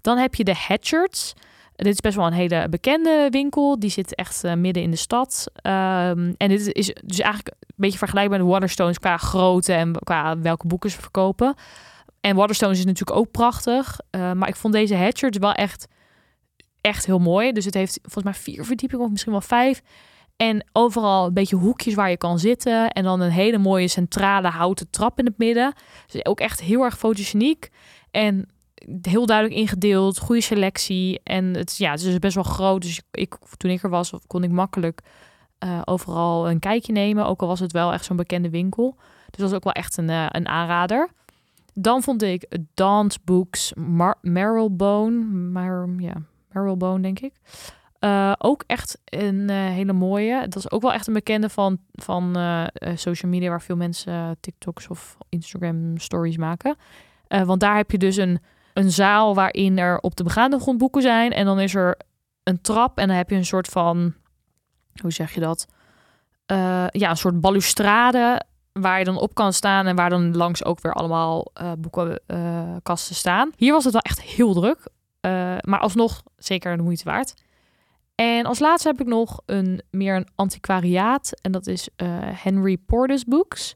Dan 0.00 0.18
heb 0.18 0.34
je 0.34 0.44
de 0.44 0.54
Hatchards. 0.54 1.32
Dit 1.74 1.86
is 1.86 2.00
best 2.00 2.16
wel 2.16 2.26
een 2.26 2.32
hele 2.32 2.68
bekende 2.68 3.28
winkel. 3.30 3.78
Die 3.78 3.90
zit 3.90 4.14
echt 4.14 4.44
uh, 4.44 4.54
midden 4.54 4.82
in 4.82 4.90
de 4.90 4.96
stad. 4.96 5.46
Um, 5.62 6.34
en 6.36 6.48
dit 6.48 6.72
is 6.72 6.86
dus 7.04 7.20
eigenlijk 7.20 7.54
een 7.60 7.74
beetje 7.76 7.98
vergelijkbaar 7.98 8.38
met 8.38 8.48
Waterstones 8.48 8.98
qua 8.98 9.16
grootte 9.16 9.72
en 9.72 9.92
qua 10.04 10.38
welke 10.38 10.66
boeken 10.66 10.90
ze 10.90 11.00
verkopen. 11.00 11.54
En 12.20 12.36
Waterstones 12.36 12.78
is 12.78 12.84
natuurlijk 12.84 13.18
ook 13.18 13.30
prachtig. 13.30 13.98
Maar 14.10 14.48
ik 14.48 14.56
vond 14.56 14.72
deze 14.72 14.96
Hatchards 14.96 15.38
wel 15.38 15.52
echt, 15.52 15.86
echt 16.86 17.06
heel 17.06 17.18
mooi. 17.18 17.52
Dus 17.52 17.64
het 17.64 17.74
heeft 17.74 17.98
volgens 18.02 18.24
mij 18.24 18.34
vier 18.34 18.64
verdiepingen 18.64 19.04
of 19.04 19.10
misschien 19.10 19.32
wel 19.32 19.40
vijf. 19.40 19.82
En 20.36 20.66
overal 20.72 21.26
een 21.26 21.34
beetje 21.34 21.56
hoekjes 21.56 21.94
waar 21.94 22.10
je 22.10 22.16
kan 22.16 22.38
zitten. 22.38 22.90
En 22.90 23.04
dan 23.04 23.20
een 23.20 23.30
hele 23.30 23.58
mooie 23.58 23.88
centrale 23.88 24.48
houten 24.48 24.90
trap 24.90 25.18
in 25.18 25.26
het 25.26 25.38
midden. 25.38 25.74
Dus 26.06 26.24
ook 26.24 26.40
echt 26.40 26.60
heel 26.60 26.82
erg 26.82 26.98
fotogeniek. 26.98 27.70
En 28.10 28.48
heel 29.02 29.26
duidelijk 29.26 29.58
ingedeeld. 29.58 30.18
Goede 30.18 30.40
selectie. 30.40 31.20
En 31.22 31.44
het, 31.44 31.76
ja, 31.76 31.90
het 31.90 32.02
is 32.02 32.18
best 32.18 32.34
wel 32.34 32.44
groot. 32.44 32.82
Dus 32.82 33.02
ik, 33.10 33.38
toen 33.56 33.70
ik 33.70 33.82
er 33.82 33.90
was, 33.90 34.12
kon 34.26 34.42
ik 34.42 34.50
makkelijk 34.50 35.00
eh, 35.58 35.80
overal 35.84 36.50
een 36.50 36.58
kijkje 36.58 36.92
nemen. 36.92 37.26
Ook 37.26 37.40
al 37.40 37.48
was 37.48 37.60
het 37.60 37.72
wel 37.72 37.92
echt 37.92 38.04
zo'n 38.04 38.16
bekende 38.16 38.50
winkel. 38.50 38.94
Dus 38.96 39.38
dat 39.38 39.40
was 39.40 39.52
ook 39.52 39.64
wel 39.64 39.72
echt 39.72 39.96
een, 39.96 40.08
uh, 40.08 40.26
een 40.28 40.48
aanrader. 40.48 41.08
Dan 41.74 42.02
vond 42.02 42.22
ik 42.22 42.58
Dance 42.74 43.18
Books 43.24 43.72
Mar 43.74 44.16
Marylebone. 44.22 45.24
Mar 45.50 45.88
ja, 45.98 46.22
Marylebone, 46.56 47.02
denk 47.02 47.20
ik. 47.20 47.34
Uh, 48.00 48.32
ook 48.38 48.64
echt 48.66 48.98
een 49.04 49.50
hele 49.50 49.92
mooie. 49.92 50.40
Dat 50.48 50.56
is 50.56 50.70
ook 50.70 50.82
wel 50.82 50.92
echt 50.92 51.06
een 51.06 51.12
bekende 51.12 51.48
van, 51.48 51.78
van 51.92 52.36
social 52.94 53.30
media... 53.30 53.48
waar 53.48 53.62
veel 53.62 53.76
mensen 53.76 54.36
TikToks 54.40 54.88
of 54.88 55.16
Instagram 55.28 55.98
stories 55.98 56.36
maken. 56.36 56.76
want 57.28 57.60
daar 57.60 57.76
heb 57.76 57.90
je 57.90 57.98
dus 57.98 58.16
een, 58.16 58.40
een 58.74 58.90
zaal 58.90 59.34
waarin 59.34 59.78
er 59.78 59.98
op 59.98 60.16
de 60.16 60.24
begaande 60.24 60.58
grond 60.58 60.78
boeken 60.78 61.02
zijn. 61.02 61.32
En 61.32 61.44
dan 61.44 61.60
is 61.60 61.74
er 61.74 61.96
een 62.42 62.60
trap 62.60 62.98
en 62.98 63.08
dan 63.08 63.16
heb 63.16 63.30
je 63.30 63.36
een 63.36 63.44
soort 63.44 63.68
van 63.68 64.14
hoe 65.00 65.12
zeg 65.12 65.34
je 65.34 65.40
dat? 65.40 65.66
Ja, 66.90 67.10
een 67.10 67.16
soort 67.16 67.40
balustrade 67.40 68.42
waar 68.72 68.98
je 68.98 69.04
dan 69.04 69.18
op 69.18 69.34
kan 69.34 69.52
staan 69.52 69.86
en 69.86 69.96
waar 69.96 70.10
dan 70.10 70.36
langs 70.36 70.64
ook 70.64 70.80
weer 70.80 70.92
allemaal 70.92 71.52
boekenkasten 71.78 73.14
staan. 73.14 73.52
Hier 73.56 73.72
was 73.72 73.84
het 73.84 73.92
wel 73.92 74.02
echt 74.02 74.22
heel 74.22 74.54
druk, 74.54 74.88
maar 75.60 75.78
alsnog 75.78 76.22
zeker 76.36 76.76
de 76.76 76.82
moeite 76.82 77.04
waard. 77.04 77.34
En 78.14 78.46
als 78.46 78.58
laatste 78.58 78.88
heb 78.88 79.00
ik 79.00 79.06
nog 79.06 79.40
een 79.46 79.82
meer 79.90 80.16
een 80.16 80.28
antiquariaat 80.34 81.32
en 81.40 81.52
dat 81.52 81.66
is 81.66 81.88
Henry 82.32 82.76
Porter's 82.76 83.24
Books. 83.24 83.74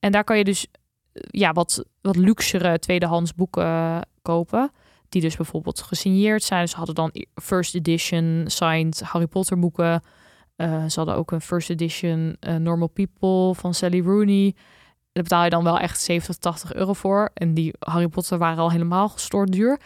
En 0.00 0.12
daar 0.12 0.24
kan 0.24 0.38
je 0.38 0.44
dus 0.44 0.66
ja, 1.12 1.52
wat, 1.52 1.84
wat 2.00 2.16
luxere 2.16 2.78
tweedehands 2.78 3.34
boeken 3.34 4.00
kopen. 4.22 4.70
Die 5.08 5.20
dus 5.20 5.36
bijvoorbeeld 5.36 5.82
gesigneerd 5.82 6.42
zijn. 6.42 6.68
Ze 6.68 6.76
hadden 6.76 6.94
dan 6.94 7.12
first 7.42 7.74
edition 7.74 8.44
signed 8.46 9.00
Harry 9.00 9.26
Potter 9.26 9.58
boeken. 9.58 10.02
Ze 10.56 10.92
hadden 10.94 11.16
ook 11.16 11.30
een 11.30 11.40
first 11.40 11.70
edition 11.70 12.36
Normal 12.58 12.88
People 12.88 13.54
van 13.54 13.74
Sally 13.74 14.00
Rooney. 14.00 14.54
Daar 15.12 15.22
betaal 15.22 15.44
je 15.44 15.50
dan 15.50 15.64
wel 15.64 15.78
echt 15.78 16.00
70, 16.00 16.36
80 16.36 16.74
euro 16.74 16.92
voor. 16.92 17.30
En 17.34 17.54
die 17.54 17.74
Harry 17.78 18.08
Potter 18.08 18.38
waren 18.38 18.58
al 18.58 18.70
helemaal 18.70 19.08
gestoord 19.08 19.52
duur. 19.52 19.80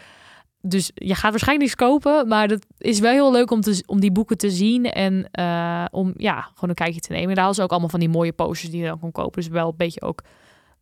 Dus 0.63 0.91
je 0.95 1.15
gaat 1.15 1.31
waarschijnlijk 1.31 1.69
niets 1.69 1.75
kopen, 1.89 2.29
maar 2.29 2.49
dat 2.49 2.67
is 2.79 3.01
wel 3.01 3.13
heel 3.13 3.33
leuk 3.33 3.51
om, 3.51 3.61
te, 3.61 3.83
om 3.87 4.01
die 4.01 4.13
boeken 4.13 4.39
te 4.39 4.51
zien 4.51 4.85
en 4.85 5.29
uh, 5.39 5.85
om 5.91 6.13
ja, 6.17 6.41
gewoon 6.41 6.69
een 6.69 6.75
kijkje 6.75 7.01
te 7.01 7.13
nemen. 7.13 7.29
Daar 7.29 7.45
hadden 7.45 7.55
ze 7.55 7.63
ook 7.63 7.71
allemaal 7.71 7.89
van 7.89 8.01
die 8.01 8.09
mooie 8.09 8.33
posters 8.33 8.71
die 8.71 8.81
je 8.81 8.87
dan 8.87 8.99
kon 8.99 9.13
kopen. 9.13 9.41
Dus 9.43 9.51
wel 9.51 9.69
een 9.69 9.77
beetje 9.77 10.03
ook 10.03 10.23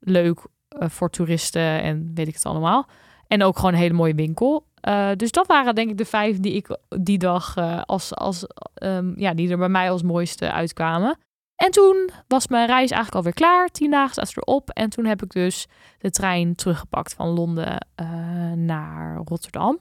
leuk 0.01 0.41
voor 0.69 1.11
toeristen 1.11 1.83
en 1.83 2.11
weet 2.15 2.29
ik 2.29 2.35
het 2.35 2.47
allemaal. 2.47 2.87
En 3.27 3.43
ook 3.43 3.57
gewoon 3.57 3.73
een 3.73 3.81
hele 3.81 3.95
mooie 3.95 4.15
winkel. 4.15 4.67
Uh, 4.89 5.11
dus 5.17 5.31
dat 5.31 5.47
waren 5.47 5.75
denk 5.75 5.91
ik 5.91 5.99
de 5.99 6.05
vijf 6.05 6.41
die 6.41 6.53
ik 6.53 6.79
die 6.89 7.19
dag 7.19 7.57
als, 7.87 8.15
als 8.15 8.47
um, 8.83 9.15
ja, 9.17 9.35
die 9.35 9.51
er 9.51 9.59
bij 9.59 9.69
mij 9.69 9.91
als 9.91 10.03
mooiste 10.03 10.53
uitkwamen. 10.53 11.19
En 11.59 11.71
toen 11.71 12.11
was 12.29 12.49
mijn 12.49 12.67
reis 12.67 12.91
eigenlijk 12.91 13.15
alweer 13.15 13.33
klaar. 13.33 13.69
Tien 13.69 13.91
dagen 13.91 14.13
staat 14.13 14.37
erop. 14.37 14.71
En 14.71 14.91
toen 14.91 15.05
heb 15.05 15.23
ik 15.23 15.33
dus 15.33 15.67
de 15.99 16.11
trein 16.11 16.55
teruggepakt 16.55 17.15
van 17.15 17.29
Londen 17.29 17.87
uh, 18.01 18.53
naar 18.53 19.21
Rotterdam. 19.25 19.79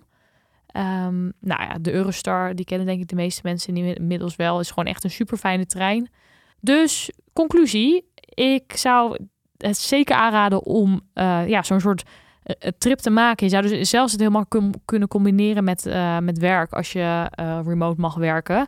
Um, 0.77 1.33
nou 1.39 1.61
ja, 1.61 1.77
de 1.81 1.91
Eurostar, 1.91 2.55
die 2.55 2.65
kennen 2.65 2.87
denk 2.87 3.01
ik 3.01 3.07
de 3.07 3.15
meeste 3.15 3.41
mensen 3.43 3.75
inmiddels 3.75 4.35
wel. 4.35 4.59
Is 4.59 4.69
gewoon 4.69 4.85
echt 4.85 5.03
een 5.03 5.09
super 5.09 5.37
fijne 5.37 5.65
trein. 5.65 6.09
Dus 6.59 7.11
conclusie, 7.33 8.11
ik 8.29 8.77
zou 8.77 9.17
het 9.57 9.77
zeker 9.77 10.15
aanraden 10.15 10.63
om 10.63 11.01
ja, 11.47 11.63
zo'n 11.63 11.79
soort 11.79 12.03
uh, 12.03 12.71
trip 12.77 12.97
te 12.97 13.09
maken. 13.09 13.45
Je 13.45 13.51
zou 13.51 13.67
dus 13.67 13.89
zelfs 13.89 14.11
het 14.11 14.21
helemaal 14.21 14.45
kunnen 14.85 15.07
combineren 15.07 15.63
met, 15.63 15.85
met 16.21 16.37
werk 16.37 16.73
als 16.73 16.91
je 16.91 17.31
remote 17.65 18.01
mag 18.01 18.15
werken. 18.15 18.67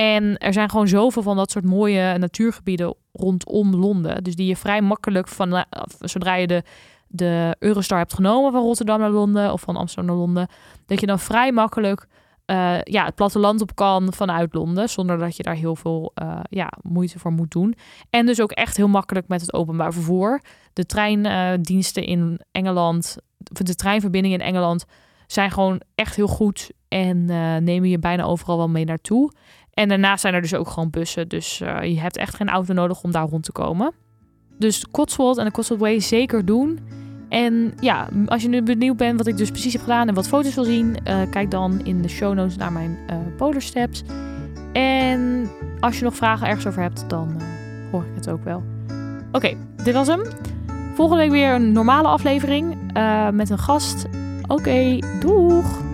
En 0.00 0.38
er 0.38 0.52
zijn 0.52 0.70
gewoon 0.70 0.88
zoveel 0.88 1.22
van 1.22 1.36
dat 1.36 1.50
soort 1.50 1.64
mooie 1.64 2.18
natuurgebieden 2.18 2.94
rondom 3.12 3.76
Londen. 3.76 4.24
Dus 4.24 4.34
die 4.34 4.46
je 4.46 4.56
vrij 4.56 4.80
makkelijk 4.80 5.28
van 5.28 5.64
zodra 6.00 6.34
je 6.34 6.46
de, 6.46 6.62
de 7.08 7.56
Eurostar 7.58 7.98
hebt 7.98 8.14
genomen 8.14 8.52
van 8.52 8.62
Rotterdam 8.62 9.00
naar 9.00 9.10
Londen 9.10 9.52
of 9.52 9.60
van 9.60 9.76
Amsterdam 9.76 10.06
naar 10.06 10.24
Londen, 10.24 10.48
dat 10.86 11.00
je 11.00 11.06
dan 11.06 11.18
vrij 11.18 11.52
makkelijk 11.52 12.06
uh, 12.46 12.80
ja, 12.82 13.04
het 13.04 13.14
platteland 13.14 13.60
op 13.60 13.74
kan 13.74 14.12
vanuit 14.12 14.54
Londen. 14.54 14.88
Zonder 14.88 15.18
dat 15.18 15.36
je 15.36 15.42
daar 15.42 15.54
heel 15.54 15.76
veel 15.76 16.12
uh, 16.22 16.40
ja, 16.50 16.72
moeite 16.82 17.18
voor 17.18 17.32
moet 17.32 17.50
doen. 17.50 17.74
En 18.10 18.26
dus 18.26 18.40
ook 18.40 18.52
echt 18.52 18.76
heel 18.76 18.88
makkelijk 18.88 19.28
met 19.28 19.40
het 19.40 19.52
openbaar 19.52 19.92
vervoer. 19.92 20.40
De 20.72 20.86
treindiensten 20.86 22.04
in 22.04 22.40
Engeland, 22.52 23.16
de 23.36 23.74
treinverbindingen 23.74 24.40
in 24.40 24.46
Engeland 24.46 24.84
zijn 25.26 25.50
gewoon 25.50 25.80
echt 25.94 26.16
heel 26.16 26.28
goed. 26.28 26.70
En 26.88 27.24
nemen 27.64 27.88
je 27.88 27.98
bijna 27.98 28.24
overal 28.24 28.56
wel 28.56 28.68
mee 28.68 28.84
naartoe. 28.84 29.32
En 29.74 29.88
daarnaast 29.88 30.20
zijn 30.20 30.34
er 30.34 30.40
dus 30.40 30.54
ook 30.54 30.68
gewoon 30.68 30.90
bussen. 30.90 31.28
Dus 31.28 31.58
je 31.58 32.00
hebt 32.00 32.16
echt 32.16 32.34
geen 32.34 32.48
auto 32.48 32.72
nodig 32.74 33.02
om 33.02 33.10
daar 33.10 33.28
rond 33.28 33.44
te 33.44 33.52
komen. 33.52 33.92
Dus 34.58 34.86
Cotswold 34.90 35.38
en 35.38 35.44
de 35.44 35.50
Cotswold 35.50 35.80
Way 35.80 36.00
zeker 36.00 36.44
doen. 36.44 36.78
En 37.28 37.72
ja, 37.80 38.08
als 38.26 38.42
je 38.42 38.48
nu 38.48 38.62
benieuwd 38.62 38.96
bent 38.96 39.18
wat 39.18 39.26
ik 39.26 39.36
dus 39.36 39.50
precies 39.50 39.72
heb 39.72 39.82
gedaan 39.82 40.08
en 40.08 40.14
wat 40.14 40.28
foto's 40.28 40.54
wil 40.54 40.64
zien, 40.64 40.96
uh, 41.04 41.20
kijk 41.30 41.50
dan 41.50 41.84
in 41.84 42.02
de 42.02 42.08
show 42.08 42.34
notes 42.34 42.56
naar 42.56 42.72
mijn 42.72 42.98
uh, 43.10 43.16
polar 43.36 43.62
steps. 43.62 44.02
En 44.72 45.50
als 45.80 45.98
je 45.98 46.04
nog 46.04 46.16
vragen 46.16 46.46
ergens 46.46 46.66
over 46.66 46.82
hebt, 46.82 47.04
dan 47.08 47.40
hoor 47.90 48.02
ik 48.02 48.14
het 48.14 48.28
ook 48.28 48.44
wel. 48.44 48.62
Oké, 49.32 49.56
dit 49.84 49.94
was 49.94 50.06
hem. 50.06 50.22
Volgende 50.94 51.22
week 51.22 51.30
weer 51.30 51.54
een 51.54 51.72
normale 51.72 52.08
aflevering 52.08 52.92
met 53.32 53.50
een 53.50 53.58
gast. 53.58 54.06
Oké, 54.46 54.98
doeg! 55.20 55.89